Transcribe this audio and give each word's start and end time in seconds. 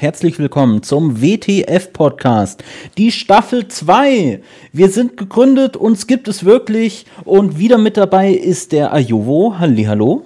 Und 0.00 0.04
herzlich 0.04 0.38
willkommen 0.38 0.82
zum 0.82 1.20
WTF 1.20 1.92
Podcast, 1.92 2.64
die 2.96 3.12
Staffel 3.12 3.68
2. 3.68 4.40
Wir 4.72 4.88
sind 4.88 5.18
gegründet, 5.18 5.76
uns 5.76 6.06
gibt 6.06 6.26
es 6.26 6.42
wirklich 6.42 7.04
und 7.26 7.58
wieder 7.58 7.76
mit 7.76 7.98
dabei 7.98 8.32
ist 8.32 8.72
der 8.72 8.94
Ajovo. 8.94 9.58
Hallihallo. 9.58 10.24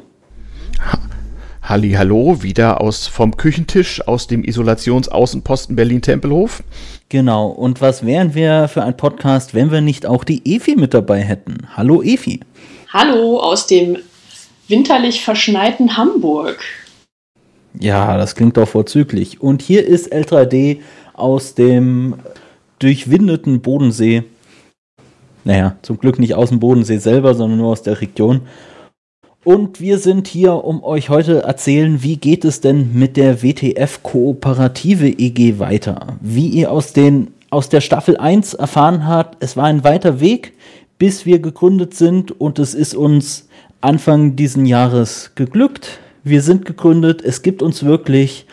Hallo, 1.60 2.40
wieder 2.40 2.80
aus 2.80 3.08
vom 3.08 3.36
Küchentisch 3.36 4.06
aus 4.06 4.28
dem 4.28 4.44
Isolationsaußenposten 4.44 5.74
Berlin 5.74 6.02
Tempelhof. 6.02 6.62
Genau, 7.08 7.48
und 7.48 7.80
was 7.80 8.06
wären 8.06 8.36
wir 8.36 8.68
für 8.68 8.84
ein 8.84 8.96
Podcast, 8.96 9.54
wenn 9.54 9.72
wir 9.72 9.80
nicht 9.80 10.06
auch 10.06 10.22
die 10.22 10.54
Efi 10.54 10.76
mit 10.76 10.94
dabei 10.94 11.18
hätten? 11.18 11.66
Hallo 11.76 12.00
Efi. 12.00 12.38
Hallo 12.92 13.40
aus 13.40 13.66
dem 13.66 13.98
winterlich 14.68 15.24
verschneiten 15.24 15.96
Hamburg. 15.96 16.60
Ja, 17.78 18.16
das 18.16 18.34
klingt 18.34 18.56
doch 18.56 18.68
vorzüglich. 18.68 19.40
Und 19.40 19.62
hier 19.62 19.86
ist 19.86 20.12
L3D 20.12 20.78
aus 21.12 21.54
dem 21.54 22.14
durchwindeten 22.78 23.60
Bodensee. 23.60 24.24
Naja, 25.44 25.76
zum 25.82 25.98
Glück 25.98 26.18
nicht 26.18 26.34
aus 26.34 26.50
dem 26.50 26.60
Bodensee 26.60 26.98
selber, 26.98 27.34
sondern 27.34 27.58
nur 27.58 27.72
aus 27.72 27.82
der 27.82 28.00
Region. 28.00 28.42
Und 29.44 29.78
wir 29.78 29.98
sind 29.98 30.26
hier, 30.26 30.64
um 30.64 30.82
euch 30.82 31.10
heute 31.10 31.42
erzählen, 31.42 32.02
wie 32.02 32.16
geht 32.16 32.46
es 32.46 32.62
denn 32.62 32.94
mit 32.94 33.18
der 33.18 33.42
WTF 33.42 34.02
Kooperative 34.02 35.06
EG 35.06 35.58
weiter? 35.58 36.16
Wie 36.22 36.48
ihr 36.48 36.72
aus, 36.72 36.94
den, 36.94 37.28
aus 37.50 37.68
der 37.68 37.82
Staffel 37.82 38.16
1 38.16 38.54
erfahren 38.54 39.06
habt, 39.06 39.42
es 39.44 39.54
war 39.54 39.64
ein 39.64 39.84
weiter 39.84 40.20
Weg, 40.20 40.54
bis 40.98 41.26
wir 41.26 41.40
gegründet 41.40 41.94
sind 41.94 42.40
und 42.40 42.58
es 42.58 42.72
ist 42.72 42.94
uns 42.94 43.48
Anfang 43.82 44.34
diesen 44.34 44.64
Jahres 44.64 45.32
geglückt. 45.34 45.98
Wir 46.24 46.40
sind 46.40 46.64
gegründet, 46.64 47.22
es 47.22 47.42
gibt 47.42 47.62
uns 47.62 47.84
wirklich 47.84 48.46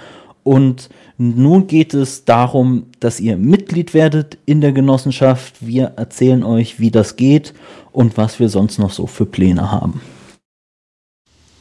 und 0.44 0.90
nun 1.18 1.68
geht 1.68 1.94
es 1.94 2.26
darum, 2.26 2.88
dass 3.00 3.20
ihr 3.22 3.38
Mitglied 3.38 3.94
werdet 3.94 4.38
in 4.46 4.60
der 4.60 4.74
Genossenschaft. 4.74 5.56
Wir 5.62 5.94
erzählen 5.96 6.44
euch, 6.44 6.80
wie 6.80 6.92
das 6.92 7.16
geht 7.16 7.54
und 7.94 8.18
was 8.18 8.40
wir 8.40 8.50
sonst 8.50 8.78
noch 8.78 8.92
so 8.92 9.08
für 9.08 9.26
Pläne 9.26 9.72
haben. 9.72 10.02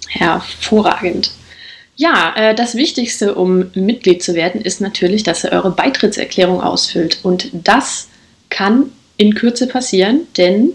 Hervorragend. 0.08 1.30
Ja, 1.94 2.34
äh, 2.34 2.54
das 2.54 2.74
Wichtigste, 2.74 3.34
um 3.34 3.66
Mitglied 3.74 4.22
zu 4.22 4.34
werden, 4.34 4.62
ist 4.62 4.80
natürlich, 4.80 5.22
dass 5.22 5.44
ihr 5.44 5.52
eure 5.52 5.70
Beitrittserklärung 5.70 6.60
ausfüllt. 6.60 7.20
Und 7.22 7.50
das 7.52 8.08
kann 8.48 8.90
in 9.16 9.34
Kürze 9.34 9.68
passieren, 9.68 10.22
denn 10.36 10.70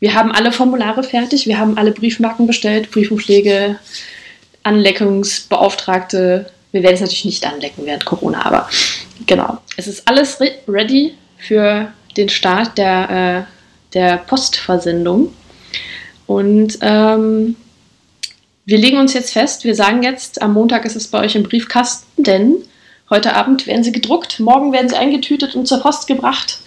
wir 0.00 0.14
haben 0.14 0.32
alle 0.32 0.50
Formulare 0.50 1.02
fertig, 1.02 1.46
wir 1.46 1.58
haben 1.58 1.76
alle 1.76 1.92
Briefmarken 1.92 2.46
bestellt, 2.46 2.90
Briefumschläge, 2.90 3.78
Anleckungsbeauftragte. 4.62 6.50
Wir 6.72 6.82
werden 6.82 6.94
es 6.94 7.00
natürlich 7.00 7.24
nicht 7.24 7.46
anlecken 7.46 7.86
während 7.86 8.04
Corona, 8.04 8.44
aber 8.44 8.68
genau. 9.26 9.58
Es 9.76 9.86
ist 9.86 10.06
alles 10.08 10.40
re 10.40 10.52
ready 10.68 11.14
für 11.38 11.92
den 12.16 12.28
Start 12.28 12.76
der, 12.76 13.46
äh, 13.46 13.94
der 13.94 14.18
Postversendung. 14.18 15.32
Und 16.26 16.78
ähm, 16.82 17.56
wir 18.66 18.76
legen 18.76 18.98
uns 18.98 19.14
jetzt 19.14 19.32
fest, 19.32 19.64
wir 19.64 19.74
sagen 19.74 20.02
jetzt, 20.02 20.42
am 20.42 20.52
Montag 20.52 20.84
ist 20.84 20.96
es 20.96 21.08
bei 21.08 21.20
euch 21.20 21.34
im 21.36 21.42
Briefkasten, 21.42 22.22
denn 22.22 22.56
heute 23.08 23.34
Abend 23.34 23.66
werden 23.66 23.82
sie 23.82 23.92
gedruckt, 23.92 24.40
morgen 24.40 24.72
werden 24.72 24.90
sie 24.90 24.96
eingetütet 24.96 25.54
und 25.54 25.66
zur 25.66 25.80
Post 25.80 26.06
gebracht. 26.06 26.58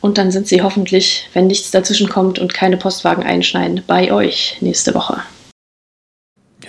Und 0.00 0.18
dann 0.18 0.30
sind 0.30 0.48
sie 0.48 0.62
hoffentlich, 0.62 1.28
wenn 1.34 1.46
nichts 1.46 1.70
dazwischen 1.70 2.08
kommt 2.08 2.38
und 2.38 2.54
keine 2.54 2.76
Postwagen 2.76 3.22
einschneiden, 3.22 3.82
bei 3.86 4.12
euch 4.12 4.56
nächste 4.60 4.94
Woche. 4.94 5.22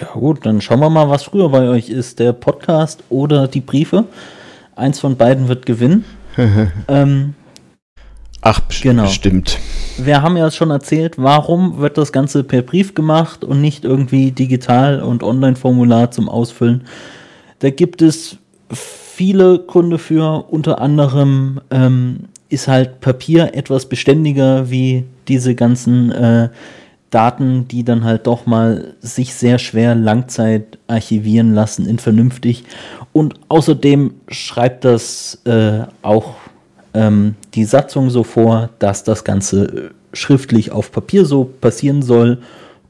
Ja 0.03 0.19
gut, 0.19 0.46
dann 0.46 0.59
schauen 0.59 0.81
wir 0.81 0.90
mal, 0.90 1.09
was 1.09 1.24
früher 1.24 1.47
bei 1.47 1.69
euch 1.69 1.88
ist, 1.88 2.19
der 2.19 2.34
Podcast 2.34 3.06
oder 3.09 3.47
die 3.47 3.62
Briefe. 3.62 4.03
Eins 4.75 5.00
von 5.00 5.16
beiden 5.16 5.47
wird 5.47 5.66
gewinnen. 5.66 6.03
ähm, 6.90 7.36
Ach, 8.41 8.59
genau. 8.81 9.03
bestimmt. 9.03 9.59
Wir 9.97 10.22
haben 10.22 10.36
ja 10.36 10.52
schon 10.52 10.72
erzählt, 10.72 11.14
warum 11.18 11.78
wird 11.78 11.97
das 11.97 12.12
Ganze 12.12 12.44
per 12.44 12.64
Brief 12.64 12.96
gemacht 12.96 13.46
und 13.46 13.62
nicht 13.62 13.86
irgendwie 13.86 14.31
digital 14.31 15.02
und 15.02 15.24
Online-Formular 15.24 16.12
zum 16.12 16.28
Ausfüllen. 16.28 16.84
Da 17.59 17.70
gibt 17.70 18.02
es 18.02 18.35
viele 18.70 19.59
Gründe 19.59 20.00
für, 20.00 20.47
unter 20.50 20.81
anderem 20.81 21.62
ähm, 21.72 22.25
ist 22.50 22.68
halt 22.68 23.00
Papier 23.00 23.52
etwas 23.53 23.85
beständiger 23.85 24.70
wie 24.70 25.06
diese 25.30 25.56
ganzen 25.56 26.12
äh, 26.12 26.50
Daten, 27.13 27.68
die 27.68 27.84
dann 27.84 28.03
halt 28.03 28.28
doch 28.28 28.46
mal 28.46 28.96
sich 29.01 29.34
sehr 29.35 29.59
schwer 29.59 29.96
Langzeit 29.96 30.78
archivieren 30.88 31.53
lassen 31.53 31.85
in 31.85 32.00
vernünftig. 32.00 32.63
Und 33.12 33.35
außerdem 33.50 34.13
schreibt 34.28 34.85
das 34.85 35.40
äh, 35.46 35.81
auch 36.02 36.35
ähm, 36.94 37.35
die 37.53 37.66
Satzung 37.66 38.09
so 38.09 38.23
vor, 38.23 38.69
dass 38.79 39.03
das 39.03 39.23
Ganze 39.23 39.66
äh, 39.66 39.90
schriftlich 40.13 40.72
auf 40.72 40.91
Papier 40.91 41.25
so 41.25 41.46
passieren 41.46 42.02
soll. 42.02 42.40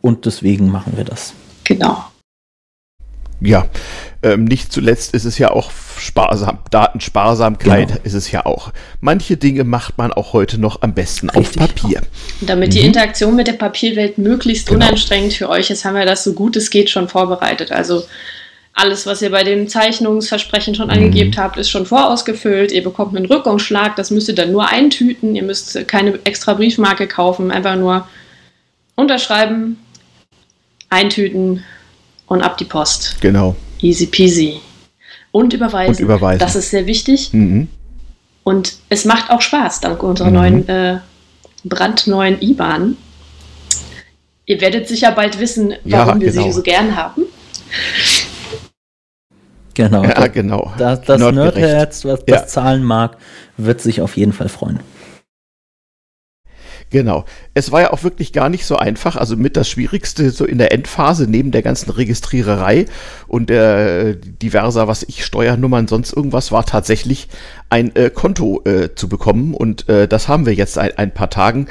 Und 0.02 0.26
deswegen 0.26 0.70
machen 0.70 0.94
wir 0.96 1.06
das. 1.06 1.34
Genau. 1.64 2.06
Ja, 3.46 3.68
ähm, 4.22 4.46
nicht 4.46 4.72
zuletzt 4.72 5.14
ist 5.14 5.26
es 5.26 5.38
ja 5.38 5.52
auch 5.52 5.70
sparsam, 6.00 6.60
Datensparsamkeit 6.72 7.90
genau. 7.90 8.00
ist 8.04 8.14
es 8.14 8.32
ja 8.32 8.46
auch. 8.46 8.72
Manche 9.02 9.36
Dinge 9.36 9.66
macht 9.66 9.98
man 9.98 10.14
auch 10.14 10.32
heute 10.32 10.60
noch 10.60 10.82
am 10.82 10.94
besten 10.94 11.30
Richtig. 11.30 11.62
auf 11.62 11.68
Papier. 11.68 12.02
Und 12.40 12.50
damit 12.50 12.70
mhm. 12.70 12.72
die 12.72 12.82
Interaktion 12.82 13.36
mit 13.36 13.48
der 13.48 13.54
Papierwelt 13.54 14.18
möglichst 14.18 14.68
genau. 14.68 14.86
unanstrengend 14.86 15.34
für 15.34 15.50
euch 15.50 15.70
ist, 15.70 15.84
haben 15.84 15.96
wir 15.96 16.06
das 16.06 16.24
so 16.24 16.34
gut 16.34 16.56
es 16.56 16.70
geht 16.70 16.90
schon 16.90 17.10
vorbereitet. 17.10 17.72
Also 17.72 18.04
alles, 18.74 19.06
was 19.06 19.22
ihr 19.22 19.30
bei 19.30 19.44
den 19.44 19.68
Zeichnungsversprechen 19.68 20.74
schon 20.74 20.88
mhm. 20.88 20.94
angegeben 20.94 21.34
habt, 21.36 21.58
ist 21.58 21.70
schon 21.70 21.86
vorausgefüllt. 21.86 22.72
Ihr 22.72 22.84
bekommt 22.84 23.16
einen 23.16 23.26
Rückumschlag, 23.26 23.98
das 23.98 24.10
müsst 24.10 24.30
ihr 24.30 24.36
dann 24.36 24.52
nur 24.52 24.70
eintüten. 24.70 25.36
Ihr 25.36 25.44
müsst 25.44 25.88
keine 25.88 26.18
extra 26.24 26.54
Briefmarke 26.54 27.08
kaufen, 27.08 27.52
einfach 27.52 27.76
nur 27.76 28.08
unterschreiben, 28.96 29.78
eintüten 30.90 31.64
und 32.34 32.42
ab 32.42 32.58
die 32.58 32.66
Post. 32.66 33.18
Genau. 33.22 33.56
Easy 33.80 34.08
peasy. 34.08 34.60
Und 35.32 35.54
überweisen. 35.54 35.96
Und 35.96 36.02
überweisen. 36.02 36.40
Das 36.40 36.56
ist 36.56 36.72
sehr 36.72 36.88
wichtig. 36.88 37.32
Mhm. 37.32 37.68
Und 38.44 38.76
es 38.90 39.06
macht 39.06 39.30
auch 39.30 39.42
Spaß, 39.42 39.82
dank 39.82 40.02
unserer 40.04 40.30
mhm. 40.30 40.34
neuen, 40.34 40.70
äh, 40.70 41.00
brandneuen 41.64 42.42
IBAN. 42.42 42.98
Ihr 44.46 44.60
werdet 44.60 44.88
sicher 44.88 45.12
bald 45.12 45.40
wissen, 45.40 45.76
warum 45.86 46.20
ja, 46.20 46.26
wir 46.26 46.32
genau. 46.32 46.44
sie 46.44 46.52
so 46.52 46.62
gern 46.62 46.96
haben. 46.96 47.24
Genau. 49.76 50.04
Ja, 50.04 50.28
genau. 50.28 50.74
Das, 50.78 51.02
das 51.02 51.20
Nerdherz, 51.20 52.04
was 52.06 52.20
ja. 52.28 52.38
das 52.38 52.48
zahlen 52.48 52.84
mag, 52.84 53.18
wird 53.58 53.80
sich 53.80 54.02
auf 54.02 54.18
jeden 54.18 54.34
Fall 54.34 54.50
freuen. 54.50 54.80
Genau. 56.94 57.26
Es 57.56 57.72
war 57.72 57.82
ja 57.82 57.92
auch 57.92 58.04
wirklich 58.04 58.34
gar 58.34 58.50
nicht 58.50 58.68
so 58.68 58.76
einfach. 58.76 59.16
Also 59.16 59.36
mit 59.36 59.58
das 59.58 59.68
Schwierigste 59.68 60.30
so 60.30 60.46
in 60.46 60.60
der 60.60 60.72
Endphase 60.72 61.26
neben 61.28 61.50
der 61.50 61.64
ganzen 61.64 61.90
Registriererei 61.90 62.86
und 63.28 63.50
der 63.50 64.14
diverser, 64.14 64.88
was 64.88 65.02
ich 65.02 65.26
Steuernummern 65.26 65.88
sonst 65.88 66.14
irgendwas 66.14 66.52
war 66.52 66.68
tatsächlich 66.68 67.30
ein 67.72 67.96
äh, 67.96 68.12
Konto 68.12 68.62
äh, 68.66 68.94
zu 68.94 69.10
bekommen 69.10 69.56
und 69.56 69.90
äh, 69.90 70.08
das 70.08 70.28
haben 70.28 70.46
wir 70.46 70.54
jetzt 70.54 70.78
ein, 70.78 70.92
ein 70.96 71.12
paar 71.12 71.32
Tagen. 71.32 71.66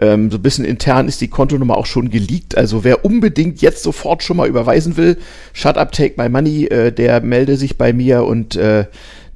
Ähm, 0.00 0.32
so 0.32 0.38
ein 0.38 0.42
bisschen 0.42 0.64
intern 0.64 1.06
ist 1.06 1.20
die 1.20 1.28
Kontonummer 1.28 1.76
auch 1.76 1.86
schon 1.86 2.10
geleakt. 2.10 2.56
Also 2.56 2.82
wer 2.82 3.04
unbedingt 3.04 3.62
jetzt 3.62 3.84
sofort 3.84 4.24
schon 4.24 4.36
mal 4.36 4.48
überweisen 4.48 4.96
will, 4.96 5.18
shut 5.52 5.78
up, 5.78 5.92
take 5.92 6.20
my 6.20 6.28
money, 6.28 6.64
äh, 6.64 6.90
der 6.90 7.20
melde 7.20 7.56
sich 7.56 7.78
bei 7.78 7.92
mir 7.92 8.24
und 8.24 8.56
äh, 8.56 8.86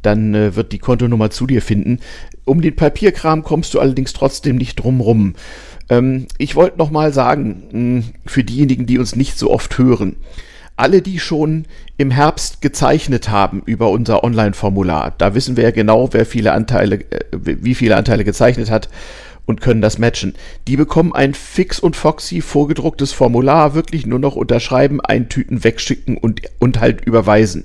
dann 0.03 0.35
äh, 0.35 0.57
wird 0.57 0.73
die 0.73 0.79
Kontonummer 0.79 1.31
zu 1.31 1.47
dir 1.47 1.63
finden. 1.63 2.01
Um 2.45 2.61
den 2.61 2.77
Papierkram 2.77 3.43
kommst 3.43 3.75
du 3.75 3.81
allerdings 3.81 4.13
trotzdem 4.13 4.57
nicht 4.57 4.77
drumrum. 4.77 5.35
Ähm, 5.89 6.27
ich 6.39 6.57
wollte 6.57 6.79
noch 6.79 6.91
mal 6.91 7.13
sagen, 7.13 7.63
mh, 7.71 7.73
hm, 7.73 8.05
für 8.27 8.45
diejenigen, 8.45 8.87
die 8.87 8.99
uns 8.99 9.17
nicht 9.17 9.39
so 9.39 9.51
oft 9.51 9.79
hören, 9.79 10.17
alle, 10.77 11.03
die 11.03 11.19
schon 11.19 11.67
im 11.97 12.13
Herbst 12.13 12.63
gezeichnet 12.63 13.31
haben 13.31 13.63
über 13.67 13.91
unser 13.91 14.23
Online-Formular, 14.23 15.15
da 15.19 15.35
wissen 15.35 15.57
wir 15.57 15.65
ja 15.65 15.71
genau, 15.73 16.13
wer 16.13 16.25
viele 16.25 16.53
Anteile, 16.53 17.01
äh, 17.11 17.25
wie 17.33 17.75
viele 17.75 17.97
Anteile 17.97 18.25
gezeichnet 18.25 18.71
hat 18.71 18.89
und 19.49 19.63
können 19.63 19.81
das 19.81 19.99
matchen. 19.99 20.35
Die 20.69 20.77
bekommen 20.77 21.15
ein 21.15 21.33
fix 21.33 21.81
und 21.81 21.97
foxy 21.97 22.43
vorgedrucktes 22.43 23.13
Formular, 23.13 23.73
wirklich 23.73 24.05
nur 24.05 24.19
noch 24.19 24.37
unterschreiben, 24.37 25.01
eintüten, 25.01 25.65
wegschicken 25.65 26.19
und, 26.19 26.43
und 26.59 26.81
halt 26.81 27.07
überweisen. 27.07 27.65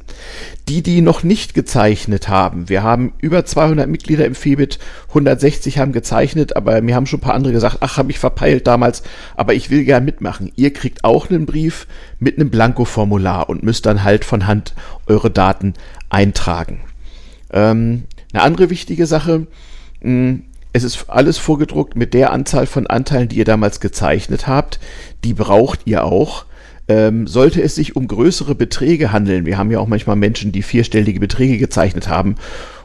Die, 0.69 0.81
die 0.81 1.01
noch 1.01 1.24
nicht 1.24 1.53
gezeichnet 1.53 2.30
haben, 2.30 2.69
wir 2.69 2.83
haben 2.83 3.12
über 3.19 3.44
200 3.44 3.89
Mitglieder 3.89 4.25
im 4.25 4.33
Febit, 4.33 4.80
160 5.09 5.77
haben 5.77 5.91
gezeichnet, 5.91 6.56
aber 6.56 6.81
mir 6.81 6.95
haben 6.95 7.06
schon 7.06 7.19
ein 7.19 7.24
paar 7.24 7.35
andere 7.35 7.51
gesagt, 7.51 7.80
ach, 7.81 7.97
habe 7.97 8.12
ich 8.12 8.19
verpeilt 8.19 8.65
damals, 8.65 9.03
aber 9.35 9.53
ich 9.53 9.69
will 9.69 9.83
gern 9.83 10.06
mitmachen. 10.06 10.53
Ihr 10.56 10.71
kriegt 10.71 11.03
auch 11.03 11.30
einen 11.30 11.45
Brief 11.45 11.88
mit 12.18 12.38
einem 12.38 12.50
Blanko-Formular 12.50 13.50
und 13.50 13.62
müsst 13.62 13.85
dann 13.85 14.06
halt 14.06 14.24
von 14.24 14.47
Hand 14.47 14.74
eure 15.07 15.30
Daten 15.30 15.74
eintragen. 16.09 16.80
Ähm, 17.51 18.06
eine 18.31 18.44
andere 18.44 18.69
wichtige 18.69 19.06
Sache, 19.06 19.47
mh, 20.01 20.09
hm, 20.09 20.44
es 20.74 20.84
ist 20.84 21.06
alles 21.08 21.38
vorgedruckt 21.38 21.96
mit 21.96 22.14
der 22.14 22.34
Anzahl 22.34 22.66
von 22.66 22.88
Anteilen, 22.88 23.30
die 23.30 23.38
ihr 23.38 23.46
damals 23.46 23.80
gezeichnet 23.80 24.48
habt. 24.48 24.80
Die 25.24 25.34
braucht 25.34 25.81
ihr 25.86 26.04
auch. 26.04 26.46
Ähm, 26.88 27.28
sollte 27.28 27.62
es 27.62 27.75
sich 27.75 27.96
um 27.96 28.08
größere 28.08 28.56
Beträge 28.56 29.14
handeln, 29.14 29.46
wir 29.46 29.58
haben 29.58 29.72
ja 29.72 29.80
auch 29.80 29.88
manchmal 29.88 30.18
Menschen, 30.18 30.52
die 30.52 30.64
vierstellige 30.64 31.22
Beträge 31.22 31.58
gezeichnet 31.58 32.10
haben, 32.10 32.36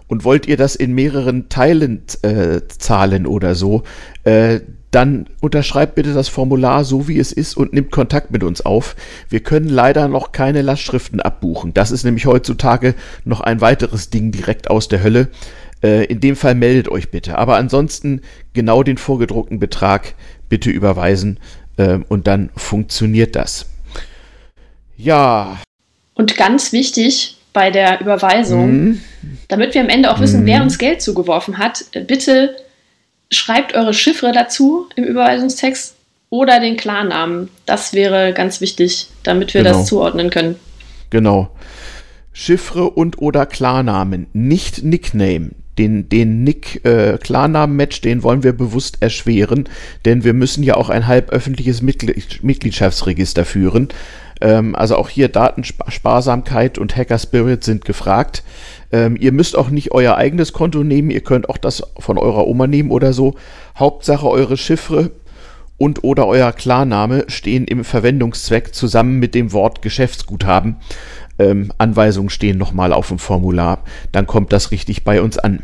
und 0.06 0.24
wollt 0.24 0.46
ihr 0.46 0.56
das 0.56 0.76
in 0.76 0.94
mehreren 0.94 1.48
Teilen 1.48 2.02
äh, 2.22 2.60
zahlen 2.68 3.26
oder 3.26 3.56
so, 3.56 3.82
äh, 4.22 4.60
dann 4.90 5.26
unterschreibt 5.40 5.96
bitte 5.96 6.14
das 6.14 6.28
Formular 6.28 6.84
so, 6.84 7.08
wie 7.08 7.18
es 7.18 7.30
ist 7.30 7.56
und 7.56 7.74
nimmt 7.74 7.90
Kontakt 7.90 8.30
mit 8.30 8.42
uns 8.42 8.62
auf. 8.64 8.96
Wir 9.28 9.40
können 9.40 9.68
leider 9.68 10.08
noch 10.08 10.32
keine 10.32 10.62
Lastschriften 10.62 11.20
abbuchen. 11.20 11.74
Das 11.74 11.90
ist 11.90 12.04
nämlich 12.04 12.24
heutzutage 12.24 12.94
noch 13.24 13.42
ein 13.42 13.60
weiteres 13.60 14.08
Ding 14.08 14.32
direkt 14.32 14.70
aus 14.70 14.88
der 14.88 15.02
Hölle. 15.02 15.28
Äh, 15.82 16.04
in 16.06 16.20
dem 16.20 16.36
Fall 16.36 16.54
meldet 16.54 16.88
euch 16.88 17.10
bitte. 17.10 17.38
Aber 17.38 17.56
ansonsten 17.56 18.22
genau 18.52 18.82
den 18.82 18.98
vorgedruckten 18.98 19.58
Betrag 19.58 20.14
bitte 20.48 20.70
überweisen 20.70 21.38
äh, 21.76 21.98
und 22.08 22.26
dann 22.26 22.50
funktioniert 22.56 23.36
das. 23.36 23.66
Ja. 24.96 25.58
Und 26.14 26.36
ganz 26.36 26.72
wichtig 26.72 27.36
bei 27.52 27.70
der 27.70 28.00
Überweisung, 28.00 28.70
mhm. 28.70 29.00
damit 29.48 29.74
wir 29.74 29.80
am 29.80 29.88
Ende 29.88 30.12
auch 30.12 30.20
wissen, 30.20 30.42
mhm. 30.42 30.46
wer 30.46 30.62
uns 30.62 30.78
Geld 30.78 31.00
zugeworfen 31.00 31.58
hat, 31.58 31.84
bitte 32.06 32.56
schreibt 33.30 33.74
eure 33.74 33.94
Chiffre 33.94 34.32
dazu 34.32 34.88
im 34.96 35.04
Überweisungstext 35.04 35.94
oder 36.30 36.60
den 36.60 36.76
Klarnamen. 36.76 37.48
Das 37.66 37.92
wäre 37.92 38.32
ganz 38.32 38.60
wichtig, 38.60 39.08
damit 39.22 39.54
wir 39.54 39.62
genau. 39.62 39.78
das 39.78 39.86
zuordnen 39.86 40.30
können. 40.30 40.56
Genau. 41.10 41.50
Chiffre 42.32 42.90
und 42.90 43.18
oder 43.18 43.46
Klarnamen, 43.46 44.28
nicht 44.32 44.84
Nickname. 44.84 45.50
Den, 45.78 46.08
den 46.08 46.44
Nick-Klarnamen-Match, 46.44 47.98
äh, 47.98 48.02
den 48.02 48.22
wollen 48.22 48.42
wir 48.42 48.52
bewusst 48.52 48.98
erschweren, 49.00 49.68
denn 50.04 50.24
wir 50.24 50.34
müssen 50.34 50.62
ja 50.64 50.74
auch 50.74 50.90
ein 50.90 51.06
halb 51.06 51.30
öffentliches 51.30 51.82
Mitglied 51.82 52.42
Mitgliedschaftsregister 52.42 53.44
führen. 53.44 53.88
Ähm, 54.40 54.74
also 54.74 54.96
auch 54.96 55.08
hier 55.08 55.28
Datensparsamkeit 55.28 56.78
und 56.78 56.96
Hacker 56.96 57.18
Spirit 57.18 57.64
sind 57.64 57.84
gefragt. 57.84 58.42
Ähm, 58.92 59.16
ihr 59.18 59.32
müsst 59.32 59.56
auch 59.56 59.70
nicht 59.70 59.92
euer 59.92 60.16
eigenes 60.16 60.52
Konto 60.52 60.82
nehmen, 60.82 61.10
ihr 61.10 61.20
könnt 61.20 61.48
auch 61.48 61.58
das 61.58 61.82
von 61.98 62.18
eurer 62.18 62.46
Oma 62.46 62.66
nehmen 62.66 62.90
oder 62.90 63.12
so. 63.12 63.34
Hauptsache 63.76 64.28
eure 64.28 64.56
Chiffre 64.56 65.10
und 65.76 66.02
oder 66.02 66.26
euer 66.26 66.52
Klarname 66.52 67.24
stehen 67.28 67.64
im 67.64 67.84
Verwendungszweck 67.84 68.74
zusammen 68.74 69.18
mit 69.18 69.34
dem 69.34 69.52
Wort 69.52 69.80
Geschäftsguthaben. 69.80 70.76
Ähm, 71.38 71.72
Anweisungen 71.78 72.30
stehen 72.30 72.58
nochmal 72.58 72.92
auf 72.92 73.08
dem 73.08 73.18
Formular. 73.18 73.82
Dann 74.12 74.26
kommt 74.26 74.52
das 74.52 74.70
richtig 74.70 75.04
bei 75.04 75.22
uns 75.22 75.38
an. 75.38 75.62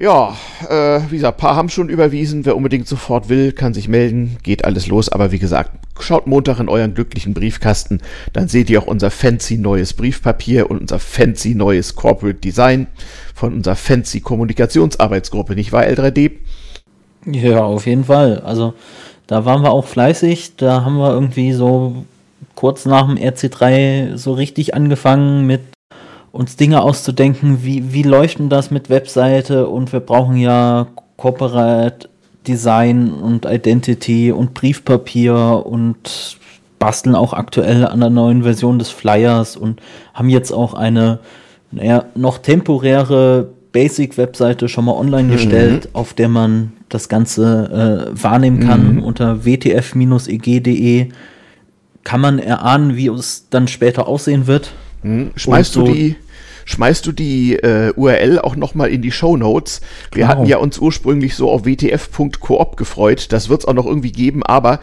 Ja, 0.00 0.34
äh, 0.66 1.00
wie 1.10 1.16
gesagt, 1.16 1.36
paar 1.36 1.56
haben 1.56 1.68
schon 1.68 1.90
überwiesen. 1.90 2.46
Wer 2.46 2.56
unbedingt 2.56 2.88
sofort 2.88 3.28
will, 3.28 3.52
kann 3.52 3.74
sich 3.74 3.86
melden. 3.86 4.38
Geht 4.42 4.64
alles 4.64 4.86
los. 4.86 5.10
Aber 5.10 5.30
wie 5.30 5.38
gesagt, 5.38 5.72
schaut 5.98 6.26
Montag 6.26 6.58
in 6.58 6.70
euren 6.70 6.94
glücklichen 6.94 7.34
Briefkasten. 7.34 8.00
Dann 8.32 8.48
seht 8.48 8.70
ihr 8.70 8.80
auch 8.80 8.86
unser 8.86 9.10
fancy 9.10 9.58
neues 9.58 9.92
Briefpapier 9.92 10.70
und 10.70 10.80
unser 10.80 10.98
fancy 10.98 11.54
neues 11.54 11.96
Corporate 11.96 12.38
Design 12.38 12.86
von 13.34 13.52
unserer 13.52 13.76
fancy 13.76 14.20
Kommunikationsarbeitsgruppe. 14.20 15.54
Nicht 15.54 15.72
wahr, 15.72 15.84
L3D? 15.84 16.32
Ja, 17.26 17.64
auf 17.64 17.86
jeden 17.86 18.04
Fall. 18.04 18.40
Also 18.40 18.72
da 19.26 19.44
waren 19.44 19.62
wir 19.62 19.70
auch 19.70 19.86
fleißig. 19.86 20.56
Da 20.56 20.82
haben 20.82 20.96
wir 20.96 21.12
irgendwie 21.12 21.52
so 21.52 22.06
kurz 22.60 22.84
nach 22.84 23.06
dem 23.06 23.16
RC3 23.16 24.18
so 24.18 24.34
richtig 24.34 24.74
angefangen 24.74 25.46
mit 25.46 25.62
uns 26.30 26.56
Dinge 26.56 26.82
auszudenken, 26.82 27.64
wie, 27.64 27.94
wie 27.94 28.02
läuft 28.02 28.38
denn 28.38 28.50
das 28.50 28.70
mit 28.70 28.90
Webseite 28.90 29.66
und 29.66 29.94
wir 29.94 30.00
brauchen 30.00 30.36
ja 30.36 30.88
Corporate 31.16 32.10
Design 32.46 33.12
und 33.12 33.46
Identity 33.46 34.30
und 34.30 34.52
Briefpapier 34.52 35.62
und 35.64 36.36
basteln 36.78 37.14
auch 37.14 37.32
aktuell 37.32 37.86
an 37.86 38.00
der 38.00 38.10
neuen 38.10 38.42
Version 38.42 38.78
des 38.78 38.90
Flyers 38.90 39.56
und 39.56 39.80
haben 40.12 40.28
jetzt 40.28 40.52
auch 40.52 40.74
eine 40.74 41.20
naja, 41.72 42.04
noch 42.14 42.36
temporäre 42.36 43.48
Basic-Webseite 43.72 44.68
schon 44.68 44.84
mal 44.84 44.96
online 44.96 45.28
mhm. 45.28 45.32
gestellt, 45.32 45.88
auf 45.94 46.12
der 46.12 46.28
man 46.28 46.74
das 46.90 47.08
Ganze 47.08 48.10
äh, 48.12 48.22
wahrnehmen 48.22 48.60
kann 48.60 48.96
mhm. 48.96 49.02
unter 49.02 49.46
wtf-eg.de. 49.46 51.08
Kann 52.04 52.20
man 52.20 52.38
erahnen, 52.38 52.96
wie 52.96 53.08
es 53.08 53.48
dann 53.50 53.68
später 53.68 54.08
aussehen 54.08 54.46
wird. 54.46 54.72
Hm. 55.02 55.30
Schmeißt 55.36 55.72
so, 55.72 55.84
du 55.84 55.92
die, 55.92 56.16
schmeißt 56.64 57.06
du 57.06 57.12
die 57.12 57.56
äh, 57.56 57.92
URL 57.94 58.38
auch 58.38 58.56
nochmal 58.56 58.90
in 58.90 59.02
die 59.02 59.12
Show 59.12 59.36
Notes. 59.36 59.80
Wir 60.12 60.22
genau. 60.22 60.28
hatten 60.28 60.46
ja 60.46 60.58
uns 60.58 60.78
ursprünglich 60.78 61.34
so 61.34 61.50
auf 61.50 61.64
wtf.coop 61.64 62.76
gefreut. 62.76 63.32
Das 63.32 63.48
wird 63.48 63.62
es 63.62 63.68
auch 63.68 63.74
noch 63.74 63.86
irgendwie 63.86 64.12
geben, 64.12 64.42
aber 64.42 64.80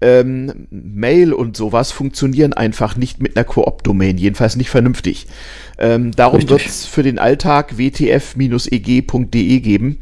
ähm, 0.00 0.68
Mail 0.70 1.32
und 1.32 1.56
sowas 1.56 1.90
funktionieren 1.90 2.52
einfach 2.52 2.96
nicht 2.96 3.20
mit 3.20 3.36
einer 3.36 3.44
Koop-Domain, 3.44 4.16
jedenfalls 4.16 4.54
nicht 4.56 4.70
vernünftig. 4.70 5.26
Ähm, 5.78 6.12
darum 6.12 6.48
wird 6.48 6.66
es 6.66 6.86
für 6.86 7.02
den 7.02 7.18
Alltag 7.18 7.78
wtf-eg.de 7.78 9.40
e 9.40 9.60
geben. 9.60 9.98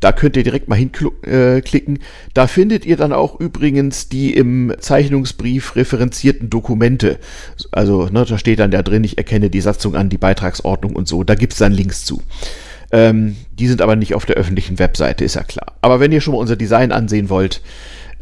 Da 0.00 0.12
könnt 0.12 0.36
ihr 0.36 0.42
direkt 0.42 0.68
mal 0.68 0.76
hinklicken. 0.76 1.96
Äh, 1.96 2.00
da 2.34 2.46
findet 2.46 2.86
ihr 2.86 2.96
dann 2.96 3.12
auch 3.12 3.38
übrigens 3.38 4.08
die 4.08 4.34
im 4.34 4.74
Zeichnungsbrief 4.78 5.76
referenzierten 5.76 6.50
Dokumente. 6.50 7.18
Also 7.70 8.06
ne, 8.06 8.24
da 8.24 8.38
steht 8.38 8.58
dann 8.58 8.70
da 8.70 8.82
drin, 8.82 9.04
ich 9.04 9.18
erkenne 9.18 9.50
die 9.50 9.60
Satzung 9.60 9.96
an, 9.96 10.08
die 10.08 10.18
Beitragsordnung 10.18 10.94
und 10.94 11.08
so. 11.08 11.24
Da 11.24 11.34
gibt 11.34 11.52
es 11.52 11.58
dann 11.58 11.72
Links 11.72 12.04
zu. 12.04 12.22
Ähm, 12.92 13.36
die 13.58 13.68
sind 13.68 13.80
aber 13.80 13.96
nicht 13.96 14.14
auf 14.14 14.26
der 14.26 14.36
öffentlichen 14.36 14.78
Webseite, 14.78 15.24
ist 15.24 15.34
ja 15.34 15.42
klar. 15.42 15.74
Aber 15.80 15.98
wenn 15.98 16.12
ihr 16.12 16.20
schon 16.20 16.34
mal 16.34 16.40
unser 16.40 16.56
Design 16.56 16.92
ansehen 16.92 17.30
wollt, 17.30 17.62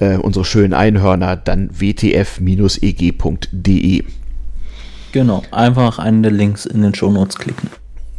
äh, 0.00 0.16
unsere 0.16 0.44
schönen 0.44 0.74
Einhörner, 0.74 1.36
dann 1.36 1.70
wtf-eg.de. 1.70 3.18
E. 3.66 4.04
Genau, 5.12 5.42
einfach 5.50 5.98
einen 5.98 6.22
der 6.22 6.32
Links 6.32 6.66
in 6.66 6.82
den 6.82 6.94
Shownotes 6.94 7.36
klicken. 7.36 7.70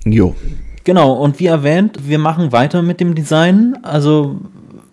Jo. 0.06 0.36
Genau, 0.84 1.14
und 1.14 1.40
wie 1.40 1.46
erwähnt, 1.46 2.08
wir 2.08 2.18
machen 2.18 2.52
weiter 2.52 2.82
mit 2.82 3.00
dem 3.00 3.16
Design. 3.16 3.78
Also 3.84 4.42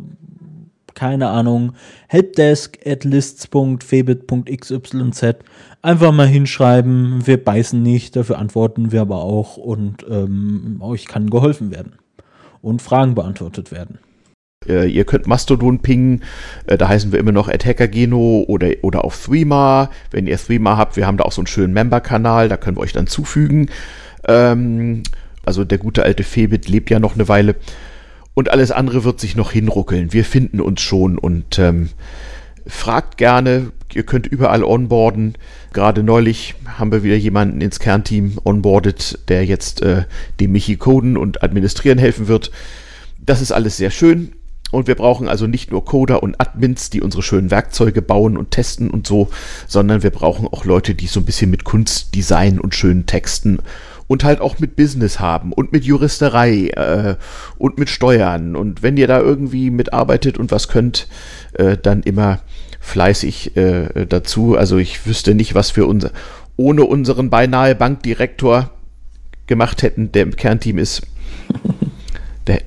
keine 0.99 1.29
Ahnung, 1.29 1.73
helpdesk 2.09 2.77
at 2.85 3.05
lists.febit.xyz. 3.05 5.25
Einfach 5.81 6.11
mal 6.11 6.27
hinschreiben, 6.27 7.25
wir 7.25 7.41
beißen 7.41 7.81
nicht, 7.81 8.17
dafür 8.17 8.37
antworten 8.37 8.91
wir 8.91 8.99
aber 8.99 9.23
auch 9.23 9.55
und 9.55 10.05
ähm, 10.09 10.79
euch 10.81 11.05
kann 11.05 11.29
geholfen 11.29 11.71
werden 11.71 11.93
und 12.61 12.81
Fragen 12.81 13.15
beantwortet 13.15 13.71
werden. 13.71 13.99
Äh, 14.67 14.89
ihr 14.89 15.05
könnt 15.05 15.25
Mastodon 15.25 15.79
pingen, 15.79 16.25
äh, 16.67 16.77
da 16.77 16.89
heißen 16.89 17.13
wir 17.13 17.19
immer 17.19 17.31
noch 17.31 17.47
AttackerGeno 17.47 18.43
oder, 18.49 18.71
oder 18.81 19.05
auf 19.05 19.23
Threema. 19.23 19.89
Wenn 20.11 20.27
ihr 20.27 20.37
Threema 20.37 20.75
habt, 20.75 20.97
wir 20.97 21.07
haben 21.07 21.15
da 21.15 21.23
auch 21.23 21.31
so 21.31 21.39
einen 21.39 21.47
schönen 21.47 21.73
Member-Kanal, 21.73 22.49
da 22.49 22.57
können 22.57 22.75
wir 22.75 22.81
euch 22.81 22.91
dann 22.91 23.07
zufügen. 23.07 23.69
Ähm, 24.27 25.03
also 25.45 25.63
der 25.63 25.77
gute 25.77 26.03
alte 26.03 26.23
Febit 26.23 26.67
lebt 26.67 26.89
ja 26.89 26.99
noch 26.99 27.15
eine 27.15 27.29
Weile. 27.29 27.55
Und 28.33 28.49
alles 28.49 28.71
andere 28.71 29.03
wird 29.03 29.19
sich 29.19 29.35
noch 29.35 29.51
hinruckeln. 29.51 30.13
Wir 30.13 30.23
finden 30.23 30.61
uns 30.61 30.81
schon 30.81 31.17
und 31.17 31.59
ähm, 31.59 31.89
fragt 32.65 33.17
gerne. 33.17 33.71
Ihr 33.93 34.03
könnt 34.03 34.27
überall 34.27 34.63
onboarden. 34.63 35.35
Gerade 35.73 36.03
neulich 36.03 36.55
haben 36.77 36.91
wir 36.91 37.03
wieder 37.03 37.15
jemanden 37.15 37.59
ins 37.61 37.79
Kernteam 37.79 38.37
onboardet, 38.43 39.19
der 39.27 39.45
jetzt 39.45 39.81
äh, 39.81 40.03
dem 40.39 40.51
Michi 40.51 40.77
coden 40.77 41.17
und 41.17 41.43
administrieren 41.43 41.97
helfen 41.97 42.27
wird. 42.27 42.51
Das 43.19 43.41
ist 43.41 43.51
alles 43.51 43.77
sehr 43.77 43.91
schön. 43.91 44.33
Und 44.71 44.87
wir 44.87 44.95
brauchen 44.95 45.27
also 45.27 45.47
nicht 45.47 45.71
nur 45.71 45.83
Coder 45.83 46.21
und 46.21 46.39
Admins, 46.39 46.91
die 46.91 47.01
unsere 47.01 47.23
schönen 47.23 47.49
Werkzeuge 47.49 48.03
bauen 48.03 48.37
und 48.37 48.51
testen 48.51 48.91
und 48.91 49.07
so, 49.07 49.29
sondern 49.67 50.03
wir 50.03 50.11
brauchen 50.11 50.47
auch 50.47 50.63
Leute, 50.63 50.93
die 50.93 51.07
so 51.07 51.19
ein 51.19 51.25
bisschen 51.25 51.49
mit 51.49 51.63
Kunst, 51.63 52.13
Design 52.13 52.59
und 52.59 52.75
schönen 52.75 53.07
Texten 53.07 53.59
und 54.09 54.23
halt 54.23 54.41
auch 54.41 54.57
mit 54.57 54.75
Business 54.75 55.19
haben 55.19 55.53
und 55.53 55.71
mit 55.71 55.85
Juristerei 55.85 56.69
äh, 56.69 57.15
und 57.59 57.77
mit 57.77 57.89
Steuern. 57.89 58.55
Und 58.55 58.81
wenn 58.81 58.97
ihr 58.97 59.07
da 59.07 59.19
irgendwie 59.19 59.69
mitarbeitet 59.69 60.37
und 60.39 60.51
was 60.51 60.67
könnt, 60.67 61.07
äh, 61.53 61.77
dann 61.77 62.01
immer 62.01 62.39
fleißig 62.79 63.55
äh, 63.55 64.07
dazu. 64.07 64.57
Also 64.57 64.77
ich 64.77 65.05
wüsste 65.05 65.35
nicht, 65.35 65.53
was 65.53 65.75
wir 65.75 65.87
uns 65.87 66.07
ohne 66.57 66.85
unseren 66.85 67.29
beinahe 67.29 67.75
Bankdirektor 67.75 68.71
gemacht 69.45 69.83
hätten, 69.83 70.11
der 70.11 70.23
im 70.23 70.35
Kernteam 70.35 70.79
ist. 70.79 71.03
Der, 72.47 72.61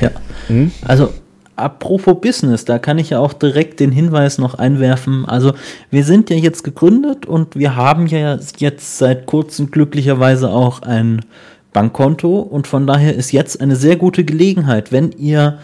ja. 0.00 0.10
Hm? 0.48 0.72
Also 0.82 1.12
apropos 1.56 2.20
Business, 2.20 2.64
da 2.64 2.78
kann 2.78 2.98
ich 2.98 3.10
ja 3.10 3.18
auch 3.18 3.32
direkt 3.32 3.80
den 3.80 3.92
Hinweis 3.92 4.38
noch 4.38 4.54
einwerfen. 4.54 5.24
Also 5.24 5.52
wir 5.90 6.04
sind 6.04 6.30
ja 6.30 6.36
jetzt 6.36 6.64
gegründet 6.64 7.26
und 7.26 7.56
wir 7.56 7.76
haben 7.76 8.06
ja 8.06 8.38
jetzt 8.58 8.98
seit 8.98 9.26
kurzem 9.26 9.70
glücklicherweise 9.70 10.50
auch 10.50 10.82
ein 10.82 11.24
Bankkonto 11.72 12.38
und 12.38 12.66
von 12.66 12.86
daher 12.86 13.14
ist 13.14 13.32
jetzt 13.32 13.60
eine 13.60 13.76
sehr 13.76 13.96
gute 13.96 14.24
Gelegenheit, 14.24 14.92
wenn 14.92 15.12
ihr 15.12 15.58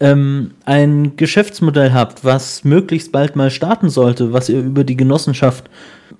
ähm, 0.00 0.52
ein 0.64 1.16
Geschäftsmodell 1.16 1.92
habt, 1.92 2.24
was 2.24 2.64
möglichst 2.64 3.12
bald 3.12 3.36
mal 3.36 3.50
starten 3.50 3.88
sollte, 3.88 4.32
was 4.32 4.48
ihr 4.48 4.60
über 4.60 4.82
die 4.82 4.96
Genossenschaft 4.96 5.70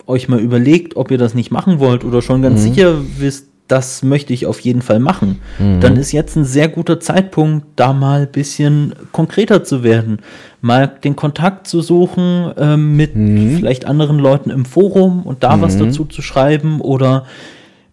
euch 0.07 0.29
mal 0.29 0.41
überlegt, 0.41 0.97
ob 0.97 1.11
ihr 1.11 1.19
das 1.19 1.35
nicht 1.35 1.51
machen 1.51 1.79
wollt 1.79 2.05
oder 2.05 2.23
schon 2.23 2.43
ganz 2.43 2.61
mhm. 2.61 2.65
sicher 2.65 2.95
wisst, 3.19 3.49
das 3.73 4.03
möchte 4.03 4.35
ich 4.35 4.45
auf 4.45 4.61
jeden 4.61 4.83
Fall 4.83 5.01
machen, 5.01 5.41
mhm. 5.59 5.81
dann 5.81 5.97
ist 5.97 6.13
jetzt 6.13 6.37
ein 6.37 6.45
sehr 6.45 6.69
guter 6.69 7.01
Zeitpunkt, 7.01 7.65
da 7.77 7.95
mal 7.95 8.21
ein 8.21 8.31
bisschen 8.31 8.95
konkreter 9.13 9.65
zu 9.65 9.83
werden. 9.83 10.19
Mal 10.61 10.89
den 11.03 11.17
Kontakt 11.17 11.67
zu 11.67 11.81
suchen 11.81 12.53
äh, 12.59 12.77
mit 12.77 13.17
mhm. 13.17 13.57
vielleicht 13.57 13.87
anderen 13.87 14.19
Leuten 14.19 14.51
im 14.51 14.67
Forum 14.67 15.23
und 15.23 15.43
da 15.43 15.57
mhm. 15.57 15.63
was 15.63 15.79
dazu 15.79 16.05
zu 16.05 16.21
schreiben 16.21 16.83
oder 16.83 17.25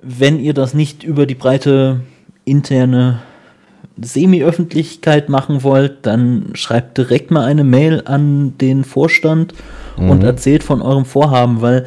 wenn 0.02 0.42
ihr 0.42 0.54
das 0.54 0.74
nicht 0.74 1.06
über 1.06 1.26
die 1.26 1.36
breite 1.36 2.02
interne 2.44 3.22
Semi-Öffentlichkeit 4.02 5.30
machen 5.30 5.64
wollt, 5.64 6.06
dann 6.06 6.50
schreibt 6.56 6.98
direkt 6.98 7.32
mal 7.32 7.46
eine 7.46 7.64
Mail 7.64 8.02
an 8.04 8.58
den 8.58 8.84
Vorstand 8.84 9.54
und 9.96 10.20
mhm. 10.20 10.26
erzählt 10.26 10.64
von 10.64 10.82
eurem 10.82 11.06
Vorhaben, 11.06 11.62
weil 11.62 11.86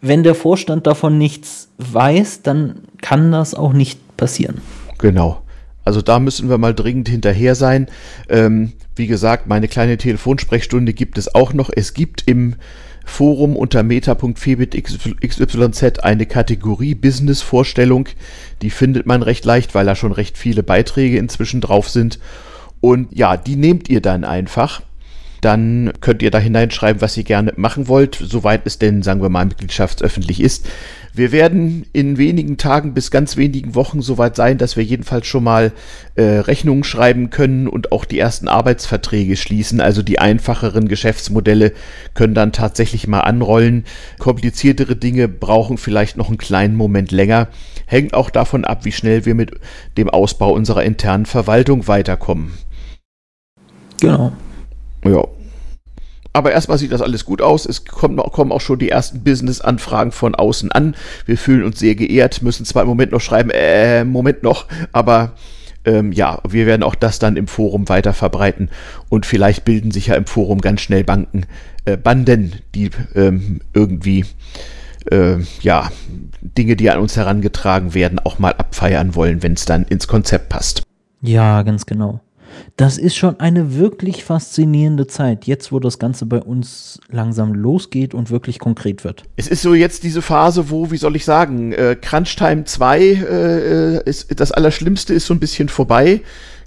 wenn 0.00 0.24
der 0.24 0.34
Vorstand 0.34 0.88
davon 0.88 1.18
nichts 1.18 1.68
weiß, 1.78 2.42
dann 2.42 2.80
kann 3.00 3.32
das 3.32 3.54
auch 3.54 3.72
nicht 3.72 4.16
passieren. 4.16 4.60
Genau. 4.98 5.42
Also 5.84 6.02
da 6.02 6.18
müssen 6.18 6.50
wir 6.50 6.58
mal 6.58 6.74
dringend 6.74 7.08
hinterher 7.08 7.54
sein. 7.54 7.86
Ähm, 8.28 8.72
wie 8.96 9.06
gesagt, 9.06 9.46
meine 9.46 9.68
kleine 9.68 9.96
Telefonsprechstunde 9.96 10.92
gibt 10.92 11.16
es 11.16 11.34
auch 11.34 11.54
noch. 11.54 11.70
Es 11.74 11.94
gibt 11.94 12.24
im 12.26 12.56
Forum 13.06 13.56
unter 13.56 13.82
meta.febitxyz 13.82 15.98
eine 16.02 16.26
Kategorie 16.26 16.94
Business-Vorstellung. 16.94 18.08
Die 18.60 18.70
findet 18.70 19.06
man 19.06 19.22
recht 19.22 19.46
leicht, 19.46 19.74
weil 19.74 19.86
da 19.86 19.94
schon 19.94 20.12
recht 20.12 20.36
viele 20.36 20.62
Beiträge 20.62 21.16
inzwischen 21.16 21.62
drauf 21.62 21.88
sind. 21.88 22.18
Und 22.80 23.16
ja, 23.16 23.38
die 23.38 23.56
nehmt 23.56 23.88
ihr 23.88 24.02
dann 24.02 24.24
einfach 24.24 24.82
dann 25.40 25.92
könnt 26.00 26.22
ihr 26.22 26.30
da 26.30 26.38
hineinschreiben, 26.38 27.00
was 27.00 27.16
ihr 27.16 27.24
gerne 27.24 27.52
machen 27.56 27.88
wollt, 27.88 28.18
soweit 28.20 28.66
es 28.66 28.78
denn, 28.78 29.02
sagen 29.02 29.22
wir 29.22 29.28
mal, 29.28 29.44
mitgliedschaftsöffentlich 29.44 30.40
ist. 30.40 30.68
Wir 31.18 31.32
werden 31.32 31.84
in 31.92 32.16
wenigen 32.16 32.58
Tagen 32.58 32.94
bis 32.94 33.10
ganz 33.10 33.36
wenigen 33.36 33.74
Wochen 33.74 34.02
soweit 34.02 34.36
sein, 34.36 34.56
dass 34.56 34.76
wir 34.76 34.84
jedenfalls 34.84 35.26
schon 35.26 35.42
mal 35.42 35.72
äh, 36.14 36.22
Rechnungen 36.22 36.84
schreiben 36.84 37.30
können 37.30 37.66
und 37.66 37.90
auch 37.90 38.04
die 38.04 38.20
ersten 38.20 38.46
Arbeitsverträge 38.46 39.36
schließen. 39.36 39.80
Also 39.80 40.02
die 40.02 40.20
einfacheren 40.20 40.86
Geschäftsmodelle 40.86 41.72
können 42.14 42.34
dann 42.34 42.52
tatsächlich 42.52 43.08
mal 43.08 43.22
anrollen. 43.22 43.84
Kompliziertere 44.20 44.94
Dinge 44.94 45.26
brauchen 45.26 45.76
vielleicht 45.76 46.16
noch 46.16 46.28
einen 46.28 46.38
kleinen 46.38 46.76
Moment 46.76 47.10
länger. 47.10 47.48
Hängt 47.86 48.14
auch 48.14 48.30
davon 48.30 48.64
ab, 48.64 48.84
wie 48.84 48.92
schnell 48.92 49.26
wir 49.26 49.34
mit 49.34 49.50
dem 49.96 50.08
Ausbau 50.08 50.52
unserer 50.52 50.84
internen 50.84 51.26
Verwaltung 51.26 51.88
weiterkommen. 51.88 52.52
Genau. 54.00 54.32
Ja. 55.04 55.26
Aber 56.32 56.52
erstmal 56.52 56.78
sieht 56.78 56.92
das 56.92 57.02
alles 57.02 57.24
gut 57.24 57.42
aus. 57.42 57.66
Es 57.66 57.84
kommen, 57.84 58.18
kommen 58.18 58.52
auch 58.52 58.60
schon 58.60 58.78
die 58.78 58.90
ersten 58.90 59.24
Business-Anfragen 59.24 60.12
von 60.12 60.34
außen 60.34 60.70
an. 60.70 60.94
Wir 61.26 61.38
fühlen 61.38 61.64
uns 61.64 61.78
sehr 61.78 61.94
geehrt, 61.94 62.42
müssen 62.42 62.64
zwar 62.64 62.82
im 62.82 62.88
Moment 62.88 63.12
noch 63.12 63.20
schreiben, 63.20 63.50
äh, 63.50 64.04
Moment 64.04 64.42
noch, 64.42 64.66
aber 64.92 65.32
ähm, 65.84 66.12
ja, 66.12 66.40
wir 66.48 66.66
werden 66.66 66.82
auch 66.82 66.94
das 66.94 67.18
dann 67.18 67.36
im 67.36 67.46
Forum 67.46 67.88
weiter 67.88 68.12
verbreiten 68.12 68.68
und 69.08 69.26
vielleicht 69.26 69.64
bilden 69.64 69.90
sich 69.90 70.08
ja 70.08 70.16
im 70.16 70.26
Forum 70.26 70.60
ganz 70.60 70.80
schnell 70.80 71.04
Banken, 71.04 71.46
äh, 71.86 71.96
Banden, 71.96 72.52
die 72.74 72.90
ähm, 73.14 73.60
irgendwie 73.72 74.24
äh, 75.10 75.38
ja, 75.60 75.90
Dinge, 76.42 76.76
die 76.76 76.90
an 76.90 76.98
uns 76.98 77.16
herangetragen 77.16 77.94
werden, 77.94 78.18
auch 78.18 78.38
mal 78.38 78.52
abfeiern 78.52 79.14
wollen, 79.14 79.42
wenn 79.42 79.54
es 79.54 79.64
dann 79.64 79.84
ins 79.84 80.08
Konzept 80.08 80.48
passt. 80.48 80.82
Ja, 81.22 81.62
ganz 81.62 81.86
genau. 81.86 82.20
Das 82.76 82.98
ist 82.98 83.16
schon 83.16 83.40
eine 83.40 83.76
wirklich 83.76 84.24
faszinierende 84.24 85.06
Zeit, 85.06 85.46
jetzt 85.46 85.72
wo 85.72 85.80
das 85.80 85.98
Ganze 85.98 86.26
bei 86.26 86.40
uns 86.40 87.00
langsam 87.10 87.54
losgeht 87.54 88.14
und 88.14 88.30
wirklich 88.30 88.58
konkret 88.58 89.04
wird. 89.04 89.24
Es 89.36 89.48
ist 89.48 89.62
so 89.62 89.74
jetzt 89.74 90.04
diese 90.04 90.22
Phase, 90.22 90.70
wo, 90.70 90.90
wie 90.90 90.96
soll 90.96 91.16
ich 91.16 91.24
sagen, 91.24 91.72
äh, 91.72 91.96
Crunch 92.00 92.36
Time 92.36 92.64
2 92.64 93.00
äh, 93.00 94.02
ist 94.04 94.28
das 94.40 94.52
Allerschlimmste 94.52 95.14
ist 95.14 95.26
so 95.26 95.34
ein 95.34 95.40
bisschen 95.40 95.68
vorbei. 95.68 96.20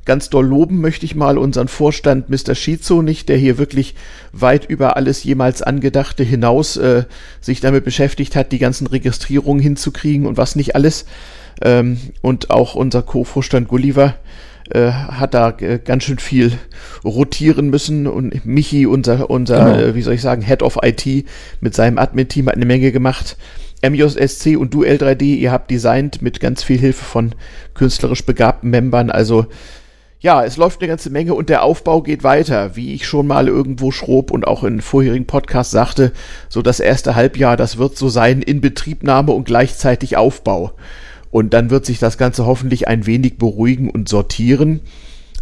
Ganz 0.04 0.32
doll 0.32 0.48
loben 0.48 0.82
möchte 0.82 1.06
ich 1.06 1.14
mal 1.14 1.38
unseren 1.38 1.68
Vorstand 1.68 2.30
Mr. 2.30 2.56
Shizo 2.56 3.04
nicht, 3.04 3.30
der 3.30 3.38
hier 3.38 3.60
wirklich 3.60 3.94
weit 4.32 4.66
über 4.66 4.98
alles 4.98 5.24
jemals 5.24 5.62
Angedachte 5.62 6.24
hinaus 6.24 6.76
äh, 6.76 7.04
sich 7.40 7.62
damit 7.62 7.86
beschäftigt 7.86 8.36
hat, 8.36 8.52
die 8.52 8.58
ganzen 8.58 8.88
Registrierungen 8.88 9.62
hinzukriegen 9.62 10.26
und 10.26 10.38
was 10.38 10.56
nicht 10.56 10.76
alles. 10.76 11.06
Ähm, 11.62 12.00
und 12.22 12.50
auch 12.50 12.74
unser 12.74 13.04
Co-Vorstand 13.04 13.68
Gulliver, 13.68 14.16
hat 14.84 15.34
da 15.34 15.50
äh, 15.60 15.80
ganz 15.84 16.04
schön 16.04 16.20
viel 16.20 16.54
rotieren 17.04 17.70
müssen 17.70 18.08
und 18.08 18.46
Michi, 18.46 18.86
unser, 18.86 19.30
unser 19.30 19.66
genau. 19.66 19.78
äh, 19.78 19.96
wie 19.96 20.02
soll 20.02 20.14
ich 20.14 20.22
sagen, 20.22 20.42
Head 20.42 20.64
of 20.64 20.78
IT 20.84 21.26
mit 21.60 21.76
seinem 21.76 21.98
Admin-Team 21.98 22.48
hat 22.48 22.56
eine 22.56 22.66
Menge 22.66 22.92
gemacht. 22.92 23.38
MJSC 23.84 24.58
und 24.58 24.74
du 24.74 24.84
L3D, 24.84 25.24
ihr 25.24 25.52
habt 25.52 25.72
designt 25.72 26.22
mit 26.22 26.40
ganz 26.40 26.64
viel 26.64 26.78
Hilfe 26.78 27.04
von 27.04 27.34
künstlerisch 27.74 28.26
begabten 28.26 28.70
Membern, 28.70 29.10
also 29.10 29.48
ja, 30.22 30.44
es 30.46 30.56
läuft 30.56 30.82
eine 30.82 30.88
ganze 30.88 31.10
Menge 31.10 31.34
und 31.34 31.50
der 31.50 31.64
Aufbau 31.64 32.04
geht 32.04 32.24
weiter, 32.24 32.76
wie 32.76 32.94
ich 32.94 33.08
schon 33.08 33.26
mal 33.26 33.48
irgendwo 33.48 33.90
schrob 33.90 34.30
und 34.30 34.46
auch 34.46 34.64
in 34.64 34.80
vorherigen 34.80 35.26
Podcasts 35.26 35.72
sagte, 35.72 36.12
so 36.48 36.62
das 36.62 36.80
erste 36.80 37.16
Halbjahr, 37.16 37.58
das 37.58 37.80
wird 37.80 37.98
so 37.98 38.08
sein, 38.08 38.44
in 38.44 38.62
Betriebnahme 38.62 39.32
und 39.32 39.46
gleichzeitig 39.46 40.18
Aufbau. 40.18 40.74
Und 41.32 41.54
dann 41.54 41.70
wird 41.70 41.86
sich 41.86 42.00
das 42.00 42.18
Ganze 42.18 42.46
hoffentlich 42.46 42.88
ein 42.88 43.06
wenig 43.06 43.38
beruhigen 43.38 43.90
und 43.90 44.10
sortieren. 44.10 44.82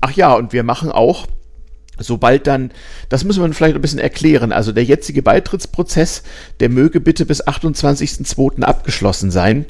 Ach 0.02 0.12
ja, 0.12 0.34
und 0.36 0.54
wir 0.54 0.64
machen 0.64 0.92
auch, 0.92 1.28
sobald 1.98 2.48
dann, 2.48 2.72
das 3.10 3.24
müssen 3.24 3.44
wir 3.44 3.54
vielleicht 3.54 3.76
ein 3.76 3.82
bisschen 3.82 4.00
erklären, 4.00 4.52
also 4.52 4.72
der 4.72 4.84
jetzige 4.84 5.22
Beitrittsprozess, 5.22 6.24
der 6.60 6.70
möge 6.70 7.02
bitte 7.02 7.26
bis 7.26 7.46
28.02. 7.46 8.62
abgeschlossen 8.62 9.32
sein. 9.32 9.66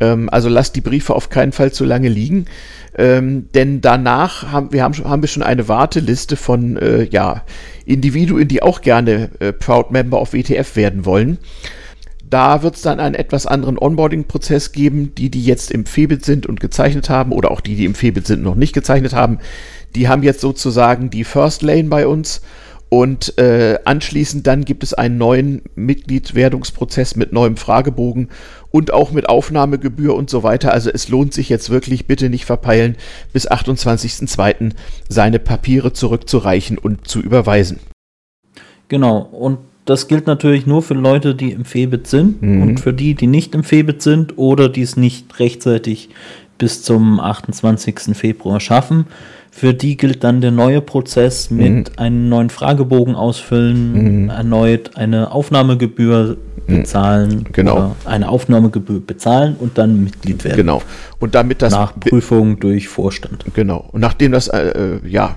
Ähm, 0.00 0.28
also 0.30 0.48
lasst 0.48 0.76
die 0.76 0.80
Briefe 0.80 1.14
auf 1.14 1.30
keinen 1.30 1.52
Fall 1.52 1.72
zu 1.72 1.84
lange 1.84 2.08
liegen. 2.08 2.46
Ähm, 2.96 3.48
denn 3.54 3.80
danach 3.80 4.50
haben 4.52 4.72
wir, 4.72 4.82
haben, 4.82 4.94
haben 5.04 5.22
wir 5.22 5.28
schon 5.28 5.42
eine 5.42 5.68
Warteliste 5.68 6.36
von 6.36 6.76
äh, 6.76 7.04
ja, 7.04 7.42
Individuen, 7.84 8.48
die 8.48 8.62
auch 8.62 8.80
gerne 8.80 9.30
äh, 9.40 9.52
Proud 9.52 9.90
Member 9.90 10.18
auf 10.18 10.32
WTF 10.32 10.76
werden 10.76 11.04
wollen. 11.04 11.38
Da 12.30 12.62
wird 12.62 12.76
es 12.76 12.82
dann 12.82 13.00
einen 13.00 13.14
etwas 13.14 13.46
anderen 13.46 13.78
Onboarding-Prozess 13.78 14.72
geben. 14.72 15.14
Die, 15.14 15.30
die 15.30 15.44
jetzt 15.44 15.70
im 15.70 15.86
Febit 15.86 16.24
sind 16.24 16.46
und 16.46 16.60
gezeichnet 16.60 17.10
haben 17.10 17.32
oder 17.32 17.50
auch 17.50 17.60
die, 17.60 17.76
die 17.76 17.84
im 17.84 17.94
Febit 17.94 18.26
sind 18.26 18.38
und 18.38 18.44
noch 18.44 18.54
nicht 18.54 18.72
gezeichnet 18.72 19.14
haben, 19.14 19.38
die 19.94 20.08
haben 20.08 20.22
jetzt 20.22 20.40
sozusagen 20.40 21.10
die 21.10 21.24
First 21.24 21.62
Lane 21.62 21.84
bei 21.84 22.06
uns. 22.06 22.40
Und 22.88 23.38
äh, 23.38 23.78
anschließend 23.84 24.46
dann 24.46 24.64
gibt 24.64 24.84
es 24.84 24.94
einen 24.94 25.18
neuen 25.18 25.62
Mitgliedwerdungsprozess 25.74 27.16
mit 27.16 27.32
neuem 27.32 27.56
Fragebogen 27.56 28.28
und 28.70 28.92
auch 28.92 29.10
mit 29.10 29.28
Aufnahmegebühr 29.28 30.14
und 30.14 30.30
so 30.30 30.44
weiter. 30.44 30.72
Also 30.72 30.90
es 30.90 31.08
lohnt 31.08 31.34
sich 31.34 31.48
jetzt 31.48 31.70
wirklich, 31.70 32.06
bitte 32.06 32.30
nicht 32.30 32.44
verpeilen, 32.44 32.96
bis 33.32 33.50
28.02. 33.50 34.72
seine 35.08 35.40
Papiere 35.40 35.92
zurückzureichen 35.92 36.78
und 36.78 37.08
zu 37.08 37.20
überweisen. 37.20 37.80
Genau, 38.86 39.18
und 39.18 39.58
das 39.84 40.08
gilt 40.08 40.26
natürlich 40.26 40.66
nur 40.66 40.82
für 40.82 40.94
Leute, 40.94 41.34
die 41.34 41.52
im 41.52 41.64
Febit 41.64 42.06
sind 42.06 42.42
mhm. 42.42 42.62
und 42.62 42.80
für 42.80 42.92
die, 42.92 43.14
die 43.14 43.26
nicht 43.26 43.54
im 43.54 43.64
Febit 43.64 44.02
sind 44.02 44.38
oder 44.38 44.68
die 44.68 44.82
es 44.82 44.96
nicht 44.96 45.38
rechtzeitig 45.38 46.08
bis 46.58 46.82
zum 46.82 47.20
28. 47.20 48.16
Februar 48.16 48.60
schaffen. 48.60 49.06
Für 49.50 49.72
die 49.72 49.96
gilt 49.96 50.24
dann 50.24 50.40
der 50.40 50.50
neue 50.50 50.80
Prozess 50.80 51.50
mit 51.50 51.70
mhm. 51.70 51.84
einem 51.96 52.28
neuen 52.28 52.50
Fragebogen 52.50 53.14
ausfüllen, 53.14 54.24
mhm. 54.24 54.30
erneut 54.30 54.96
eine 54.96 55.30
Aufnahmegebühr 55.30 56.38
mhm. 56.66 56.76
bezahlen, 56.76 57.46
genau. 57.52 57.94
eine 58.04 58.30
Aufnahmegebühr 58.30 59.00
bezahlen 59.00 59.54
und 59.60 59.78
dann 59.78 60.02
Mitglied 60.02 60.42
werden. 60.42 60.56
Genau. 60.56 60.82
Und 61.20 61.36
damit 61.36 61.62
das 61.62 61.72
nach 61.72 61.94
Prüfung 62.00 62.58
durch 62.58 62.88
Vorstand. 62.88 63.44
Genau. 63.54 63.88
Und 63.92 64.00
nachdem 64.00 64.32
das 64.32 64.48
äh, 64.48 64.98
ja 65.06 65.36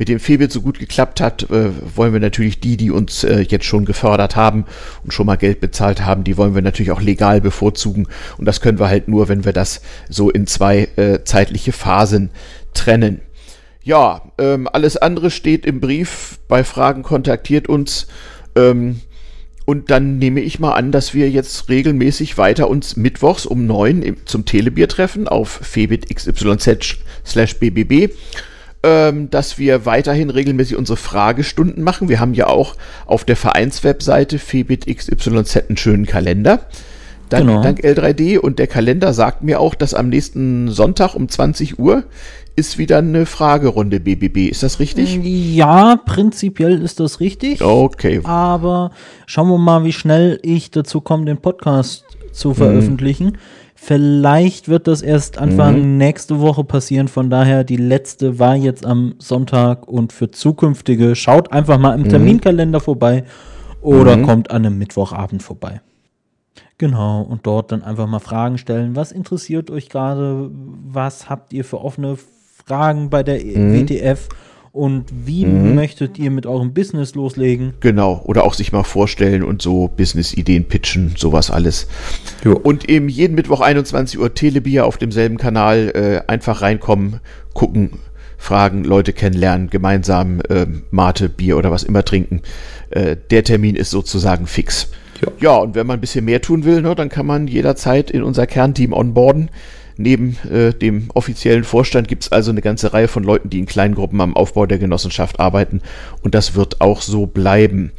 mit 0.00 0.08
dem 0.08 0.18
Febit 0.18 0.50
so 0.50 0.62
gut 0.62 0.78
geklappt 0.78 1.20
hat, 1.20 1.50
äh, 1.50 1.68
wollen 1.94 2.14
wir 2.14 2.20
natürlich 2.20 2.58
die, 2.58 2.78
die 2.78 2.90
uns 2.90 3.22
äh, 3.22 3.40
jetzt 3.40 3.66
schon 3.66 3.84
gefördert 3.84 4.34
haben 4.34 4.64
und 5.04 5.12
schon 5.12 5.26
mal 5.26 5.36
Geld 5.36 5.60
bezahlt 5.60 6.06
haben, 6.06 6.24
die 6.24 6.38
wollen 6.38 6.54
wir 6.54 6.62
natürlich 6.62 6.90
auch 6.90 7.02
legal 7.02 7.42
bevorzugen. 7.42 8.08
Und 8.38 8.46
das 8.46 8.62
können 8.62 8.78
wir 8.78 8.88
halt 8.88 9.08
nur, 9.08 9.28
wenn 9.28 9.44
wir 9.44 9.52
das 9.52 9.82
so 10.08 10.30
in 10.30 10.46
zwei 10.46 10.88
äh, 10.96 11.22
zeitliche 11.24 11.72
Phasen 11.72 12.30
trennen. 12.72 13.20
Ja, 13.82 14.22
ähm, 14.38 14.68
alles 14.72 14.96
andere 14.96 15.30
steht 15.30 15.66
im 15.66 15.80
Brief. 15.80 16.38
Bei 16.48 16.64
Fragen 16.64 17.02
kontaktiert 17.02 17.68
uns. 17.68 18.06
Ähm, 18.56 19.02
und 19.66 19.90
dann 19.90 20.16
nehme 20.16 20.40
ich 20.40 20.58
mal 20.58 20.72
an, 20.72 20.92
dass 20.92 21.12
wir 21.12 21.28
jetzt 21.28 21.68
regelmäßig 21.68 22.38
weiter 22.38 22.70
uns 22.70 22.96
mittwochs 22.96 23.44
um 23.44 23.66
neun 23.66 24.16
zum 24.24 24.46
Telebier 24.46 24.88
treffen 24.88 25.28
auf 25.28 25.50
febitxyz 25.50 26.96
slash 27.26 27.58
bbb. 27.58 28.08
Ähm, 28.82 29.28
dass 29.28 29.58
wir 29.58 29.84
weiterhin 29.84 30.30
regelmäßig 30.30 30.74
unsere 30.74 30.96
Fragestunden 30.96 31.84
machen. 31.84 32.08
Wir 32.08 32.18
haben 32.18 32.32
ja 32.32 32.46
auch 32.46 32.76
auf 33.04 33.24
der 33.24 33.36
Vereinswebseite 33.36 34.38
febitxyz 34.38 35.28
einen 35.28 35.76
schönen 35.76 36.06
Kalender. 36.06 36.60
Dank, 37.28 37.46
genau. 37.46 37.62
dank 37.62 37.80
L3D 37.80 38.38
und 38.38 38.58
der 38.58 38.66
Kalender 38.66 39.12
sagt 39.12 39.42
mir 39.42 39.60
auch, 39.60 39.74
dass 39.74 39.92
am 39.92 40.08
nächsten 40.08 40.68
Sonntag 40.68 41.14
um 41.14 41.28
20 41.28 41.78
Uhr 41.78 42.04
ist 42.56 42.78
wieder 42.78 42.98
eine 42.98 43.26
Fragerunde 43.26 44.00
BBB. 44.00 44.50
Ist 44.50 44.62
das 44.62 44.80
richtig? 44.80 45.20
Ja, 45.22 45.96
prinzipiell 45.96 46.82
ist 46.82 47.00
das 47.00 47.20
richtig. 47.20 47.62
Okay. 47.62 48.20
Aber 48.24 48.90
schauen 49.26 49.48
wir 49.48 49.58
mal, 49.58 49.84
wie 49.84 49.92
schnell 49.92 50.40
ich 50.42 50.70
dazu 50.70 51.00
komme, 51.00 51.26
den 51.26 51.38
Podcast 51.38 52.04
zu 52.32 52.54
veröffentlichen. 52.54 53.26
Mhm. 53.26 53.38
Vielleicht 53.82 54.68
wird 54.68 54.86
das 54.86 55.00
erst 55.00 55.38
Anfang 55.38 55.80
mhm. 55.80 55.96
nächste 55.96 56.38
Woche 56.38 56.64
passieren. 56.64 57.08
Von 57.08 57.30
daher, 57.30 57.64
die 57.64 57.78
letzte 57.78 58.38
war 58.38 58.54
jetzt 58.54 58.84
am 58.84 59.14
Sonntag 59.18 59.88
und 59.88 60.12
für 60.12 60.30
zukünftige 60.30 61.16
schaut 61.16 61.50
einfach 61.50 61.78
mal 61.78 61.94
im 61.94 62.02
mhm. 62.02 62.10
Terminkalender 62.10 62.80
vorbei 62.80 63.24
oder 63.80 64.18
mhm. 64.18 64.26
kommt 64.26 64.50
an 64.50 64.66
einem 64.66 64.76
Mittwochabend 64.76 65.42
vorbei. 65.42 65.80
Genau, 66.76 67.22
und 67.22 67.46
dort 67.46 67.72
dann 67.72 67.82
einfach 67.82 68.06
mal 68.06 68.18
Fragen 68.18 68.58
stellen. 68.58 68.96
Was 68.96 69.12
interessiert 69.12 69.70
euch 69.70 69.88
gerade? 69.88 70.50
Was 70.52 71.30
habt 71.30 71.54
ihr 71.54 71.64
für 71.64 71.80
offene 71.80 72.18
Fragen 72.66 73.08
bei 73.08 73.22
der 73.22 73.42
mhm. 73.42 73.88
WTF 73.88 74.28
und 74.72 75.06
wie 75.26 75.46
mhm. 75.46 75.74
möchtet 75.74 76.18
ihr 76.18 76.30
mit 76.30 76.46
eurem 76.46 76.72
Business 76.72 77.14
loslegen? 77.14 77.74
Genau, 77.80 78.22
oder 78.24 78.44
auch 78.44 78.54
sich 78.54 78.72
mal 78.72 78.84
vorstellen 78.84 79.42
und 79.42 79.62
so 79.62 79.88
Business-Ideen 79.88 80.66
pitchen, 80.66 81.14
sowas 81.16 81.50
alles. 81.50 81.88
Jo. 82.44 82.56
Und 82.56 82.88
eben 82.88 83.08
jeden 83.08 83.34
Mittwoch 83.34 83.60
21 83.60 84.20
Uhr 84.20 84.32
Telebier 84.34 84.86
auf 84.86 84.96
demselben 84.96 85.38
Kanal 85.38 85.90
äh, 85.94 86.30
einfach 86.30 86.62
reinkommen, 86.62 87.20
gucken, 87.52 87.98
fragen, 88.38 88.84
Leute 88.84 89.12
kennenlernen, 89.12 89.70
gemeinsam 89.70 90.40
äh, 90.48 90.66
Mate, 90.90 91.28
Bier 91.28 91.56
oder 91.58 91.70
was 91.70 91.82
immer 91.82 92.04
trinken. 92.04 92.42
Äh, 92.90 93.16
der 93.30 93.44
Termin 93.44 93.76
ist 93.76 93.90
sozusagen 93.90 94.46
fix. 94.46 94.88
Ja. 95.20 95.32
ja, 95.40 95.56
und 95.56 95.74
wenn 95.74 95.86
man 95.86 95.98
ein 95.98 96.00
bisschen 96.00 96.24
mehr 96.24 96.40
tun 96.40 96.64
will, 96.64 96.80
ne, 96.80 96.94
dann 96.94 97.10
kann 97.10 97.26
man 97.26 97.46
jederzeit 97.46 98.10
in 98.10 98.22
unser 98.22 98.46
Kernteam 98.46 98.92
onboarden. 98.92 99.50
Neben 99.96 100.36
äh, 100.50 100.72
dem 100.72 101.08
offiziellen 101.14 101.64
Vorstand 101.64 102.08
gibt 102.08 102.24
es 102.24 102.32
also 102.32 102.50
eine 102.50 102.62
ganze 102.62 102.92
Reihe 102.92 103.08
von 103.08 103.24
Leuten, 103.24 103.50
die 103.50 103.58
in 103.58 103.66
kleinen 103.66 103.94
Gruppen 103.94 104.20
am 104.20 104.36
Aufbau 104.36 104.66
der 104.66 104.78
Genossenschaft 104.78 105.40
arbeiten. 105.40 105.82
Und 106.22 106.34
das 106.34 106.54
wird 106.54 106.80
auch 106.80 107.02
so 107.02 107.26
bleiben. 107.26 107.92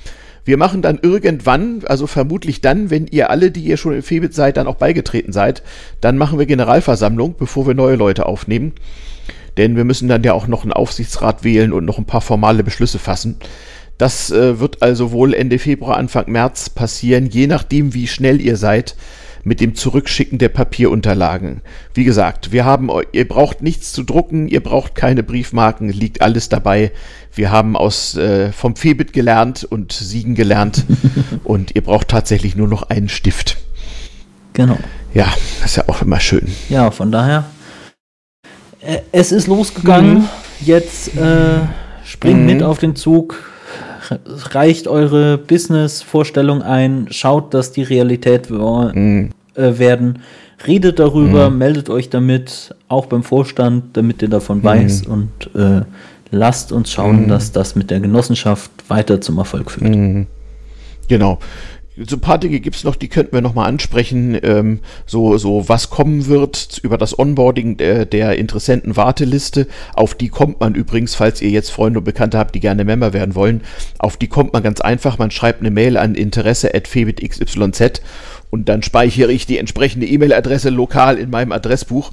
Wir 0.43 0.57
machen 0.57 0.81
dann 0.81 0.99
irgendwann, 1.01 1.83
also 1.85 2.07
vermutlich 2.07 2.61
dann, 2.61 2.89
wenn 2.89 3.05
ihr 3.07 3.29
alle, 3.29 3.51
die 3.51 3.61
ihr 3.61 3.77
schon 3.77 3.93
im 3.93 4.01
Febit 4.01 4.33
seid, 4.33 4.57
dann 4.57 4.67
auch 4.67 4.75
beigetreten 4.75 5.31
seid, 5.31 5.61
dann 6.01 6.17
machen 6.17 6.39
wir 6.39 6.47
Generalversammlung, 6.47 7.35
bevor 7.37 7.67
wir 7.67 7.75
neue 7.75 7.95
Leute 7.95 8.25
aufnehmen. 8.25 8.73
Denn 9.57 9.75
wir 9.75 9.83
müssen 9.83 10.07
dann 10.07 10.23
ja 10.23 10.33
auch 10.33 10.47
noch 10.47 10.63
einen 10.63 10.73
Aufsichtsrat 10.73 11.43
wählen 11.43 11.73
und 11.73 11.85
noch 11.85 11.99
ein 11.99 12.05
paar 12.05 12.21
formale 12.21 12.63
Beschlüsse 12.63 12.97
fassen. 12.97 13.37
Das 13.97 14.31
äh, 14.31 14.59
wird 14.59 14.81
also 14.81 15.11
wohl 15.11 15.35
Ende 15.35 15.59
Februar, 15.59 15.97
Anfang 15.97 16.31
März 16.31 16.71
passieren, 16.71 17.27
je 17.27 17.45
nachdem, 17.45 17.93
wie 17.93 18.07
schnell 18.07 18.41
ihr 18.41 18.57
seid 18.57 18.95
mit 19.43 19.59
dem 19.59 19.75
Zurückschicken 19.75 20.37
der 20.37 20.49
Papierunterlagen. 20.49 21.61
Wie 21.93 22.03
gesagt, 22.03 22.51
wir 22.51 22.65
haben, 22.65 22.89
ihr 23.11 23.27
braucht 23.27 23.61
nichts 23.61 23.91
zu 23.91 24.03
drucken, 24.03 24.47
ihr 24.47 24.61
braucht 24.61 24.95
keine 24.95 25.23
Briefmarken, 25.23 25.89
liegt 25.89 26.21
alles 26.21 26.49
dabei. 26.49 26.91
Wir 27.33 27.51
haben 27.51 27.75
aus 27.75 28.15
äh, 28.17 28.51
vom 28.51 28.75
Febit 28.75 29.13
gelernt 29.13 29.63
und 29.63 29.91
Siegen 29.91 30.35
gelernt 30.35 30.85
und 31.43 31.75
ihr 31.75 31.81
braucht 31.81 32.09
tatsächlich 32.09 32.55
nur 32.55 32.67
noch 32.67 32.83
einen 32.83 33.09
Stift. 33.09 33.57
Genau. 34.53 34.77
Ja, 35.13 35.27
das 35.61 35.71
ist 35.71 35.77
ja 35.77 35.83
auch 35.87 36.01
immer 36.01 36.19
schön. 36.19 36.47
Ja, 36.69 36.91
von 36.91 37.11
daher, 37.11 37.45
äh, 38.81 38.99
es 39.11 39.31
ist 39.31 39.47
losgegangen. 39.47 40.19
Mhm. 40.19 40.29
Jetzt 40.63 41.17
äh, 41.17 41.59
springt 42.03 42.41
mhm. 42.41 42.45
mit 42.45 42.63
auf 42.63 42.79
den 42.79 42.95
Zug 42.95 43.50
reicht 44.51 44.87
eure 44.87 45.37
Business-Vorstellung 45.37 46.61
ein, 46.61 47.07
schaut, 47.09 47.53
dass 47.53 47.71
die 47.71 47.83
Realität 47.83 48.49
mhm. 48.49 49.29
werden, 49.55 50.19
redet 50.67 50.99
darüber, 50.99 51.49
mhm. 51.49 51.57
meldet 51.57 51.89
euch 51.89 52.09
damit, 52.09 52.75
auch 52.87 53.05
beim 53.05 53.23
Vorstand, 53.23 53.95
damit 53.97 54.21
ihr 54.21 54.29
davon 54.29 54.59
mhm. 54.59 54.63
weiß 54.63 55.03
und 55.07 55.29
äh, 55.55 55.81
lasst 56.31 56.71
uns 56.71 56.91
schauen, 56.91 57.23
mhm. 57.23 57.27
dass 57.27 57.51
das 57.51 57.75
mit 57.75 57.91
der 57.91 57.99
Genossenschaft 57.99 58.71
weiter 58.87 59.21
zum 59.21 59.37
Erfolg 59.37 59.71
führt. 59.71 59.95
Mhm. 59.95 60.27
Genau 61.07 61.39
so 61.97 62.15
ein 62.15 62.21
paar 62.21 62.37
Dinge 62.37 62.59
gibt 62.61 62.77
es 62.77 62.83
noch, 62.83 62.95
die 62.95 63.09
könnten 63.09 63.33
wir 63.33 63.41
nochmal 63.41 63.67
ansprechen. 63.67 64.39
Ähm, 64.43 64.79
so, 65.05 65.37
so 65.37 65.67
was 65.67 65.89
kommen 65.89 66.27
wird 66.27 66.79
über 66.83 66.97
das 66.97 67.17
Onboarding 67.17 67.77
der, 67.77 68.05
der 68.05 68.37
Interessenten-Warteliste. 68.37 69.67
Auf 69.93 70.15
die 70.15 70.29
kommt 70.29 70.61
man 70.61 70.73
übrigens, 70.73 71.15
falls 71.15 71.41
ihr 71.41 71.49
jetzt 71.49 71.69
Freunde 71.69 71.99
und 71.99 72.05
Bekannte 72.05 72.37
habt, 72.37 72.55
die 72.55 72.61
gerne 72.61 72.85
Member 72.85 73.13
werden 73.13 73.35
wollen. 73.35 73.61
Auf 73.99 74.15
die 74.15 74.27
kommt 74.27 74.53
man 74.53 74.63
ganz 74.63 74.79
einfach. 74.79 75.17
Man 75.17 75.31
schreibt 75.31 75.59
eine 75.59 75.71
Mail 75.71 75.97
an 75.97 76.15
interesse.febitxyz 76.15 77.57
und 78.49 78.69
dann 78.69 78.83
speichere 78.83 79.31
ich 79.31 79.45
die 79.45 79.57
entsprechende 79.57 80.07
E-Mail-Adresse 80.07 80.69
lokal 80.69 81.17
in 81.17 81.29
meinem 81.29 81.51
Adressbuch 81.51 82.11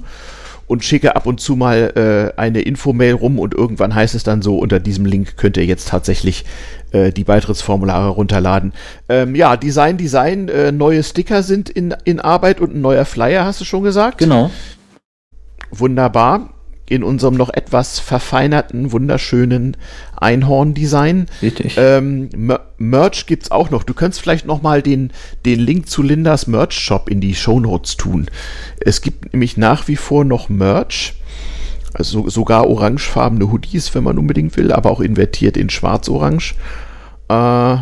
und 0.69 0.85
schicke 0.85 1.15
ab 1.15 1.25
und 1.25 1.41
zu 1.41 1.55
mal 1.55 2.31
äh, 2.35 2.39
eine 2.39 2.61
Infomail 2.61 3.13
rum 3.13 3.39
und 3.39 3.55
irgendwann 3.55 3.95
heißt 3.95 4.13
es 4.13 4.23
dann 4.23 4.43
so, 4.43 4.59
unter 4.59 4.79
diesem 4.79 5.03
Link 5.03 5.35
könnt 5.35 5.57
ihr 5.57 5.65
jetzt 5.65 5.87
tatsächlich 5.87 6.45
äh, 6.91 7.11
die 7.11 7.23
Beitrittsformulare 7.23 8.09
runterladen. 8.09 8.73
Ähm, 9.09 9.33
ja, 9.33 9.57
Design, 9.57 9.97
Design, 9.97 10.47
äh, 10.47 10.71
neue 10.71 11.01
Sticker 11.01 11.41
sind 11.41 11.71
in, 11.71 11.95
in 12.03 12.19
Arbeit 12.19 12.61
und 12.61 12.75
ein 12.75 12.81
neuer 12.81 13.05
Flyer, 13.05 13.45
hast 13.45 13.59
du 13.59 13.65
schon 13.65 13.81
gesagt? 13.81 14.19
Genau. 14.19 14.51
Wunderbar 15.71 16.53
in 16.89 17.03
unserem 17.03 17.35
noch 17.35 17.49
etwas 17.49 17.99
verfeinerten, 17.99 18.91
wunderschönen 18.91 19.77
Einhorn-Design. 20.17 21.27
Richtig. 21.41 21.75
Ähm, 21.77 22.29
Merch 22.77 23.25
gibt's 23.25 23.51
auch 23.51 23.69
noch. 23.69 23.83
Du 23.83 23.93
könntest 23.93 24.21
vielleicht 24.21 24.45
noch 24.45 24.61
mal 24.61 24.81
den, 24.81 25.11
den 25.45 25.59
Link 25.59 25.87
zu 25.87 26.01
Lindas 26.01 26.47
Merch-Shop 26.47 27.09
in 27.09 27.21
die 27.21 27.35
Shownotes 27.35 27.97
tun. 27.97 28.27
Es 28.79 29.01
gibt 29.01 29.33
nämlich 29.33 29.57
nach 29.57 29.87
wie 29.87 29.95
vor 29.95 30.25
noch 30.25 30.49
Merch. 30.49 31.13
Also 31.93 32.29
sogar 32.29 32.67
orangefarbene 32.67 33.51
Hoodies, 33.51 33.93
wenn 33.95 34.03
man 34.03 34.19
unbedingt 34.19 34.55
will, 34.57 34.71
aber 34.71 34.91
auch 34.91 34.99
invertiert 34.99 35.57
in 35.57 35.69
schwarz-orange. 35.69 36.55
Äh, 37.27 37.77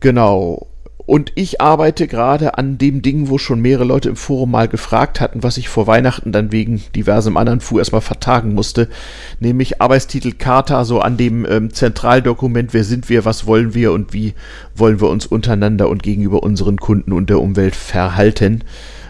genau. 0.00 0.69
Und 1.06 1.32
ich 1.34 1.60
arbeite 1.60 2.06
gerade 2.06 2.58
an 2.58 2.78
dem 2.78 3.02
Ding, 3.02 3.28
wo 3.28 3.38
schon 3.38 3.60
mehrere 3.60 3.84
Leute 3.84 4.10
im 4.10 4.16
Forum 4.16 4.50
mal 4.50 4.68
gefragt 4.68 5.20
hatten, 5.20 5.42
was 5.42 5.56
ich 5.56 5.68
vor 5.68 5.86
Weihnachten 5.86 6.30
dann 6.30 6.52
wegen 6.52 6.82
diversem 6.94 7.36
anderen 7.36 7.60
Fu 7.60 7.78
erstmal 7.78 8.00
vertagen 8.00 8.54
musste, 8.54 8.88
nämlich 9.40 9.80
Arbeitstitel 9.80 10.32
Charta, 10.32 10.84
so 10.84 11.00
an 11.00 11.16
dem 11.16 11.46
ähm, 11.48 11.72
Zentraldokument, 11.72 12.74
wer 12.74 12.84
sind 12.84 13.08
wir, 13.08 13.24
was 13.24 13.46
wollen 13.46 13.74
wir 13.74 13.92
und 13.92 14.12
wie 14.12 14.34
wollen 14.74 15.00
wir 15.00 15.08
uns 15.08 15.26
untereinander 15.26 15.88
und 15.88 16.02
gegenüber 16.02 16.42
unseren 16.42 16.76
Kunden 16.76 17.12
und 17.12 17.30
der 17.30 17.40
Umwelt 17.40 17.76
verhalten. 17.76 18.62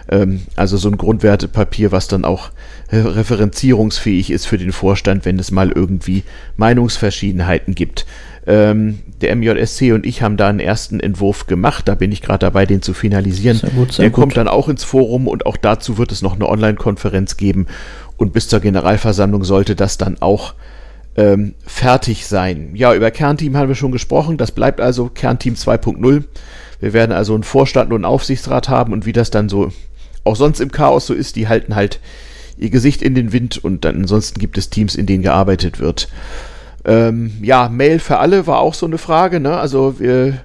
Ähm, 0.08 0.42
also 0.56 0.76
so 0.76 0.88
ein 0.88 0.96
Grundwertepapier, 0.96 1.92
was 1.92 2.08
dann 2.08 2.24
auch 2.24 2.50
äh, 2.90 2.98
referenzierungsfähig 2.98 4.30
ist 4.30 4.46
für 4.46 4.58
den 4.58 4.72
Vorstand, 4.72 5.24
wenn 5.24 5.38
es 5.38 5.50
mal 5.50 5.70
irgendwie 5.70 6.24
Meinungsverschiedenheiten 6.56 7.74
gibt. 7.74 8.06
Ähm, 8.46 9.00
der 9.20 9.36
MJSC 9.36 9.92
und 9.92 10.06
ich 10.06 10.22
haben 10.22 10.36
da 10.36 10.48
einen 10.48 10.60
ersten 10.60 10.98
Entwurf 10.98 11.46
gemacht. 11.46 11.86
Da 11.88 11.94
bin 11.94 12.10
ich 12.10 12.22
gerade 12.22 12.38
dabei, 12.38 12.64
den 12.64 12.80
zu 12.80 12.94
finalisieren. 12.94 13.58
Sehr 13.58 13.70
gut, 13.70 13.92
sehr 13.92 14.04
der 14.04 14.10
gut. 14.10 14.20
kommt 14.20 14.36
dann 14.36 14.48
auch 14.48 14.68
ins 14.68 14.82
Forum 14.82 15.28
und 15.28 15.44
auch 15.44 15.56
dazu 15.56 15.98
wird 15.98 16.10
es 16.10 16.22
noch 16.22 16.34
eine 16.34 16.48
Online-Konferenz 16.48 17.36
geben. 17.36 17.66
Und 18.16 18.32
bis 18.32 18.48
zur 18.48 18.60
Generalversammlung 18.60 19.44
sollte 19.44 19.76
das 19.76 19.98
dann 19.98 20.20
auch 20.20 20.54
ähm, 21.16 21.54
fertig 21.66 22.26
sein. 22.26 22.70
Ja, 22.74 22.94
über 22.94 23.10
Kernteam 23.10 23.56
haben 23.56 23.68
wir 23.68 23.74
schon 23.74 23.92
gesprochen. 23.92 24.36
Das 24.36 24.52
bleibt 24.52 24.80
also 24.80 25.08
Kernteam 25.08 25.54
2.0. 25.54 26.24
Wir 26.80 26.92
werden 26.92 27.12
also 27.12 27.34
einen 27.34 27.42
Vorstand 27.42 27.90
und 27.90 27.96
einen 27.96 28.04
Aufsichtsrat 28.06 28.68
haben 28.68 28.92
und 28.92 29.06
wie 29.06 29.12
das 29.12 29.30
dann 29.30 29.48
so 29.48 29.70
auch 30.24 30.36
sonst 30.36 30.60
im 30.60 30.70
Chaos 30.70 31.06
so 31.06 31.14
ist, 31.14 31.36
die 31.36 31.48
halten 31.48 31.74
halt 31.74 32.00
ihr 32.58 32.70
Gesicht 32.70 33.02
in 33.02 33.14
den 33.14 33.32
Wind 33.32 33.62
und 33.62 33.84
dann 33.84 33.96
ansonsten 33.96 34.38
gibt 34.38 34.58
es 34.58 34.70
Teams, 34.70 34.94
in 34.94 35.06
denen 35.06 35.22
gearbeitet 35.22 35.78
wird. 35.80 36.08
Ähm, 36.84 37.32
ja, 37.42 37.68
Mail 37.68 37.98
für 37.98 38.18
alle 38.18 38.46
war 38.46 38.58
auch 38.60 38.74
so 38.74 38.86
eine 38.86 38.98
Frage. 38.98 39.40
Ne? 39.40 39.56
Also 39.56 39.98
wir, 39.98 40.38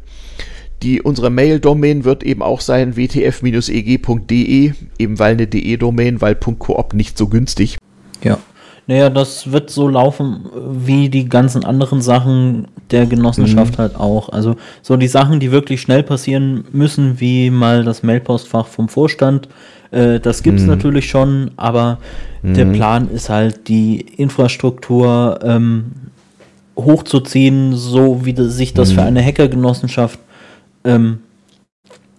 die, 0.84 1.02
unsere 1.02 1.30
Mail-Domain 1.30 2.04
wird 2.04 2.24
eben 2.24 2.42
auch 2.42 2.62
sein 2.62 2.96
wtf-eg.de, 2.96 4.74
eben 5.00 5.20
weil 5.20 5.34
eine 5.34 5.48
DE-Domain, 5.48 6.22
weil 6.22 6.36
.coop 6.36 6.94
nicht 6.94 7.18
so 7.18 7.28
günstig. 7.28 7.78
Ja. 8.24 8.38
Naja, 8.88 9.10
das 9.10 9.52
wird 9.52 9.72
so 9.72 9.88
laufen 9.88 10.46
wie 10.54 11.10
die 11.10 11.28
ganzen 11.28 11.66
anderen 11.66 12.02
Sachen 12.02 12.68
der 12.92 13.08
Genossenschaft 13.08 13.74
mhm. 13.74 13.82
halt 13.82 13.96
auch. 13.96 14.30
Also 14.30 14.58
so 14.84 14.96
die 14.96 15.08
Sachen, 15.08 15.40
die 15.40 15.52
wirklich 15.52 15.82
schnell 15.82 16.04
passieren 16.04 16.66
müssen, 16.72 17.20
wie 17.20 17.50
mal 17.50 17.84
das 17.84 18.04
Mailpostfach 18.04 18.68
vom 18.68 18.88
Vorstand, 18.88 19.50
äh, 19.90 20.20
das 20.20 20.44
gibt 20.44 20.60
es 20.60 20.64
mhm. 20.64 20.70
natürlich 20.70 21.10
schon, 21.10 21.52
aber 21.56 21.98
mhm. 22.44 22.54
der 22.54 22.66
Plan 22.66 23.10
ist 23.10 23.30
halt, 23.30 23.68
die 23.70 24.02
Infrastruktur 24.02 25.40
ähm, 25.42 25.86
hochzuziehen, 26.76 27.76
so 27.76 28.26
wie 28.26 28.36
sich 28.50 28.74
das 28.74 28.92
für 28.92 29.02
mhm. 29.02 29.08
eine 29.08 29.26
Hackergenossenschaft 29.26 30.20
ähm, 30.84 31.20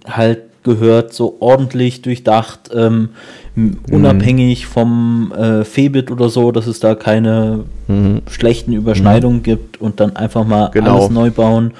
halt 0.07 0.40
gehört, 0.62 1.12
so 1.12 1.37
ordentlich 1.40 2.03
durchdacht, 2.03 2.71
ähm, 2.75 3.11
mhm. 3.55 3.79
unabhängig 3.90 4.66
vom 4.66 5.33
äh, 5.33 5.64
Febit 5.64 6.11
oder 6.11 6.29
so, 6.29 6.51
dass 6.53 6.66
es 6.66 6.81
da 6.81 6.95
keine 6.95 7.64
mhm. 7.87 8.23
schlechten 8.29 8.73
Überschneidungen 8.73 9.38
mhm. 9.38 9.45
gibt 9.45 9.81
und 9.81 10.01
dann 10.01 10.16
einfach 10.16 10.45
mal 10.45 10.71
genau. 10.73 10.99
alles 10.99 11.11
neu 11.11 11.31
bauen. 11.31 11.73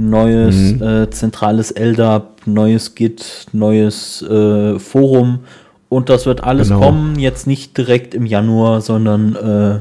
Neues 0.00 0.74
mhm. 0.74 0.82
äh, 0.82 1.10
zentrales 1.10 1.72
LDAP, 1.72 2.46
neues 2.46 2.94
Git, 2.94 3.46
neues 3.52 4.22
äh, 4.22 4.78
Forum 4.78 5.40
und 5.88 6.08
das 6.08 6.26
wird 6.26 6.44
alles 6.44 6.68
genau. 6.68 6.80
kommen, 6.80 7.18
jetzt 7.18 7.46
nicht 7.46 7.76
direkt 7.76 8.14
im 8.14 8.26
Januar, 8.26 8.80
sondern 8.80 9.34
äh, 9.34 9.80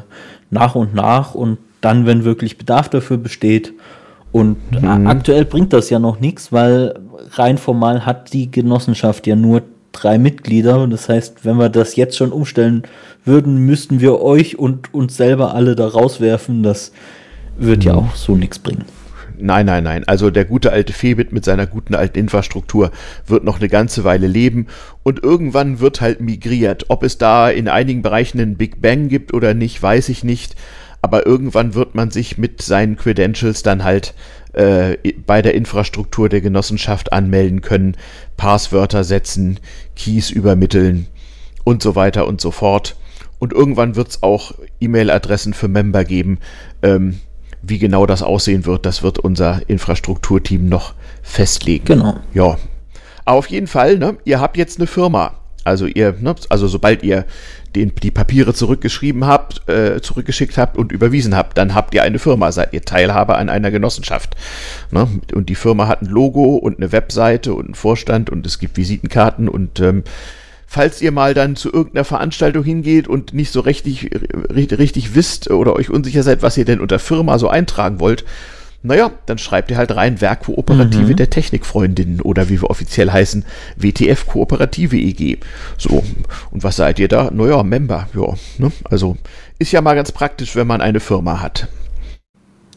nach 0.50 0.76
und 0.76 0.96
nach 0.96 1.36
und 1.36 1.58
dann, 1.82 2.06
wenn 2.06 2.24
wirklich 2.24 2.58
Bedarf 2.58 2.90
dafür 2.90 3.18
besteht. 3.18 3.74
Und 4.32 4.58
mhm. 4.72 5.08
aktuell 5.08 5.46
bringt 5.46 5.74
das 5.74 5.90
ja 5.90 6.00
noch 6.00 6.20
nichts, 6.20 6.52
weil 6.52 7.00
rein 7.32 7.58
formal 7.58 8.06
hat 8.06 8.34
die 8.34 8.52
Genossenschaft 8.52 9.26
ja 9.28 9.36
nur 9.36 9.64
drei 9.92 10.18
Mitglieder. 10.18 10.86
Das 10.88 11.10
heißt, 11.10 11.46
wenn 11.46 11.58
wir 11.58 11.70
das 11.70 11.96
jetzt 11.96 12.18
schon 12.18 12.32
umstellen 12.32 12.84
würden, 13.26 13.58
müssten 13.58 14.00
wir 14.00 14.22
euch 14.22 14.60
und 14.60 14.94
uns 14.94 15.18
selber 15.18 15.54
alle 15.54 15.76
da 15.76 15.88
rauswerfen. 15.88 16.64
Das 16.64 16.92
wird 17.58 17.80
mhm. 17.80 17.88
ja 17.88 17.96
auch 17.96 18.16
so 18.16 18.36
nichts 18.36 18.60
bringen. 18.60 18.86
Nein, 19.40 19.68
nein, 19.68 19.84
nein. 19.84 20.04
Also 20.08 20.32
der 20.32 20.46
gute 20.46 20.72
alte 20.72 20.94
Febit 20.94 21.32
mit 21.32 21.46
seiner 21.46 21.68
guten 21.68 21.94
alten 21.94 22.18
Infrastruktur 22.18 22.92
wird 23.28 23.44
noch 23.44 23.60
eine 23.60 23.70
ganze 23.70 24.04
Weile 24.04 24.26
leben 24.26 24.68
und 25.04 25.24
irgendwann 25.24 25.80
wird 25.80 26.02
halt 26.02 26.22
migriert. 26.22 26.86
Ob 26.88 27.04
es 27.04 27.20
da 27.20 27.50
in 27.50 27.68
einigen 27.68 28.02
Bereichen 28.02 28.40
einen 28.40 28.58
Big 28.58 28.82
Bang 28.82 29.10
gibt 29.10 29.34
oder 29.34 29.54
nicht, 29.54 29.82
weiß 29.82 30.10
ich 30.10 30.24
nicht. 30.24 30.56
Aber 31.08 31.26
irgendwann 31.26 31.74
wird 31.74 31.96
man 31.96 32.12
sich 32.12 32.38
mit 32.38 32.62
seinen 32.62 32.98
Credentials 32.98 33.64
dann 33.64 33.86
halt 33.86 34.14
äh, 34.52 34.98
bei 35.26 35.42
der 35.42 35.56
Infrastruktur 35.56 36.28
der 36.28 36.42
Genossenschaft 36.42 37.14
anmelden 37.14 37.62
können, 37.62 37.96
Passwörter 38.36 39.06
setzen, 39.06 39.62
Keys 39.96 40.30
übermitteln 40.30 41.08
und 41.64 41.82
so 41.82 41.96
weiter 41.96 42.28
und 42.28 42.42
so 42.42 42.52
fort. 42.52 42.98
Und 43.40 43.54
irgendwann 43.54 43.96
wird 43.96 44.10
es 44.10 44.22
auch 44.22 44.52
E-Mail-Adressen 44.82 45.54
für 45.54 45.70
Member 45.70 46.04
geben. 46.04 46.40
Ähm, 46.82 47.22
wie 47.62 47.80
genau 47.80 48.06
das 48.06 48.22
aussehen 48.22 48.66
wird, 48.66 48.86
das 48.86 49.02
wird 49.02 49.18
unser 49.18 49.62
Infrastrukturteam 49.70 50.68
noch 50.68 50.94
festlegen. 51.24 51.86
Genau. 51.86 52.18
Ja. 52.34 52.58
Aber 53.24 53.38
auf 53.38 53.48
jeden 53.48 53.68
Fall, 53.68 53.98
ne, 53.98 54.18
ihr 54.26 54.42
habt 54.42 54.58
jetzt 54.58 54.78
eine 54.78 54.88
Firma. 54.88 55.36
Also 55.68 55.86
ihr, 55.86 56.16
ne, 56.20 56.34
also 56.50 56.68
sobald 56.68 57.04
ihr 57.04 57.26
den, 57.76 57.92
die 58.02 58.12
Papiere 58.12 58.54
zurückgeschrieben 58.54 59.26
habt, 59.26 59.68
äh, 59.70 60.02
zurückgeschickt 60.02 60.58
habt 60.58 60.78
und 60.78 60.92
überwiesen 60.92 61.36
habt, 61.36 61.58
dann 61.58 61.76
habt 61.76 61.94
ihr 61.94 62.04
eine 62.04 62.20
Firma, 62.20 62.52
seid 62.52 62.74
ihr 62.74 62.84
Teilhaber 62.84 63.38
an 63.38 63.50
einer 63.50 63.70
Genossenschaft. 63.70 64.36
Ne? 64.92 65.08
Und 65.34 65.50
die 65.50 65.56
Firma 65.56 65.88
hat 65.88 66.02
ein 66.02 66.08
Logo 66.08 66.56
und 66.56 66.78
eine 66.78 66.92
Webseite 66.94 67.54
und 67.54 67.66
einen 67.66 67.76
Vorstand 67.76 68.30
und 68.30 68.46
es 68.46 68.60
gibt 68.60 68.78
Visitenkarten 68.78 69.50
und 69.50 69.82
ähm, 69.82 70.04
falls 70.66 71.02
ihr 71.02 71.12
mal 71.12 71.34
dann 71.34 71.56
zu 71.56 71.72
irgendeiner 71.72 72.06
Veranstaltung 72.06 72.64
hingeht 72.64 73.08
und 73.08 73.34
nicht 73.34 73.52
so 73.52 73.60
richtig, 73.60 74.10
richtig, 74.54 74.80
richtig 74.80 75.16
wisst 75.16 75.50
oder 75.50 75.76
euch 75.76 75.90
unsicher 75.90 76.24
seid, 76.24 76.42
was 76.42 76.58
ihr 76.58 76.66
denn 76.66 76.80
unter 76.80 77.00
Firma 77.00 77.40
so 77.40 77.50
eintragen 77.50 78.00
wollt, 78.00 78.26
naja, 78.88 79.12
dann 79.26 79.38
schreibt 79.38 79.70
ihr 79.70 79.78
halt 79.78 79.96
rein 79.96 80.22
Werkkooperative 80.22 81.12
mhm. 81.12 81.16
der 81.16 81.30
Technikfreundinnen 81.30 82.22
oder 82.22 82.50
wie 82.50 82.62
wir 82.62 82.70
offiziell 82.70 83.12
heißen, 83.12 83.46
WTF 83.76 84.26
Kooperative 84.28 84.96
EG. 84.96 85.38
So, 85.78 86.04
und 86.52 86.64
was 86.64 86.78
seid 86.78 86.98
ihr 87.00 87.08
da? 87.08 87.30
Naja, 87.32 87.64
Member, 87.64 88.08
ja. 88.16 88.34
Ne? 88.58 88.72
Also 88.90 89.18
ist 89.60 89.72
ja 89.72 89.82
mal 89.82 89.96
ganz 89.96 90.12
praktisch, 90.12 90.56
wenn 90.56 90.68
man 90.68 90.82
eine 90.82 91.00
Firma 91.00 91.42
hat. 91.42 91.68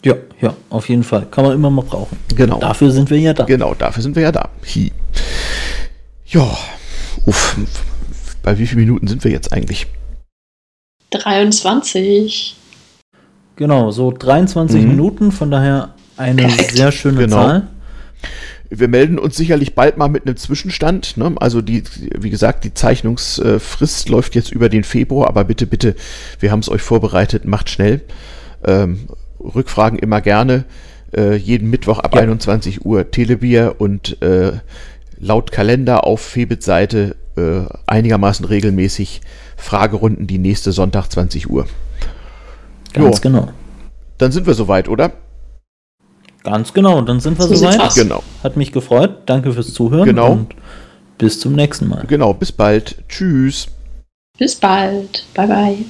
Ja, 0.04 0.14
ja, 0.40 0.54
auf 0.70 0.88
jeden 0.88 1.04
Fall. 1.04 1.26
Kann 1.30 1.44
man 1.44 1.54
immer 1.54 1.70
mal 1.70 1.84
brauchen. 1.84 2.16
Genau. 2.34 2.58
Dafür 2.58 2.90
sind 2.90 3.10
wir 3.10 3.18
ja 3.18 3.34
da. 3.34 3.44
Genau, 3.44 3.74
dafür 3.74 4.02
sind 4.02 4.16
wir 4.16 4.22
ja 4.22 4.32
da. 4.32 4.48
Hi. 4.74 4.92
Ja, 6.26 6.56
uff. 7.26 7.56
Bei 8.42 8.58
wie 8.58 8.66
vielen 8.66 8.80
Minuten 8.80 9.06
sind 9.06 9.24
wir 9.24 9.30
jetzt 9.30 9.52
eigentlich? 9.52 9.86
23. 11.10 12.56
Genau, 13.56 13.90
so 13.90 14.10
23 14.10 14.80
mhm. 14.80 14.88
Minuten, 14.88 15.32
von 15.32 15.50
daher 15.50 15.94
eine 16.20 16.42
Perfekt. 16.42 16.76
sehr 16.76 16.92
schöne 16.92 17.20
genau. 17.20 17.36
Zahl. 17.36 17.68
Wir 18.68 18.86
melden 18.86 19.18
uns 19.18 19.36
sicherlich 19.36 19.74
bald 19.74 19.96
mal 19.96 20.08
mit 20.08 20.26
einem 20.26 20.36
Zwischenstand. 20.36 21.16
Ne? 21.16 21.34
Also 21.40 21.60
die, 21.60 21.82
wie 22.16 22.30
gesagt, 22.30 22.62
die 22.62 22.72
Zeichnungsfrist 22.72 24.08
läuft 24.08 24.36
jetzt 24.36 24.52
über 24.52 24.68
den 24.68 24.84
Februar, 24.84 25.28
aber 25.28 25.42
bitte, 25.42 25.66
bitte, 25.66 25.96
wir 26.38 26.52
haben 26.52 26.60
es 26.60 26.68
euch 26.68 26.82
vorbereitet, 26.82 27.46
macht 27.46 27.68
schnell. 27.68 28.02
Ähm, 28.64 29.08
Rückfragen 29.40 29.98
immer 29.98 30.20
gerne. 30.20 30.66
Äh, 31.16 31.34
jeden 31.34 31.70
Mittwoch 31.70 31.98
ab 31.98 32.14
ja. 32.14 32.20
21 32.20 32.84
Uhr 32.84 33.10
Telebier 33.10 33.76
und 33.78 34.22
äh, 34.22 34.52
laut 35.18 35.50
Kalender 35.50 36.04
auf 36.06 36.20
Febit-Seite 36.20 37.16
äh, 37.36 37.62
einigermaßen 37.88 38.44
regelmäßig 38.44 39.22
Fragerunden 39.56 40.28
die 40.28 40.38
nächste 40.38 40.70
Sonntag 40.70 41.08
20 41.08 41.50
Uhr. 41.50 41.66
Ganz 42.92 43.16
jo. 43.16 43.20
genau. 43.22 43.48
Dann 44.18 44.30
sind 44.30 44.46
wir 44.46 44.54
soweit, 44.54 44.88
oder? 44.88 45.12
Ganz 46.42 46.72
genau, 46.72 47.02
dann 47.02 47.20
sind 47.20 47.38
wir 47.38 47.46
so 47.46 47.54
soweit. 47.54 47.94
Genau. 47.94 48.22
Hat 48.42 48.56
mich 48.56 48.72
gefreut. 48.72 49.22
Danke 49.26 49.52
fürs 49.52 49.74
Zuhören. 49.74 50.04
Genau. 50.04 50.32
Und 50.32 50.54
bis 51.18 51.38
zum 51.38 51.52
nächsten 51.52 51.88
Mal. 51.88 52.04
Genau, 52.06 52.32
bis 52.32 52.50
bald. 52.50 52.96
Tschüss. 53.08 53.68
Bis 54.38 54.56
bald. 54.56 55.24
Bye, 55.34 55.46
bye. 55.46 55.84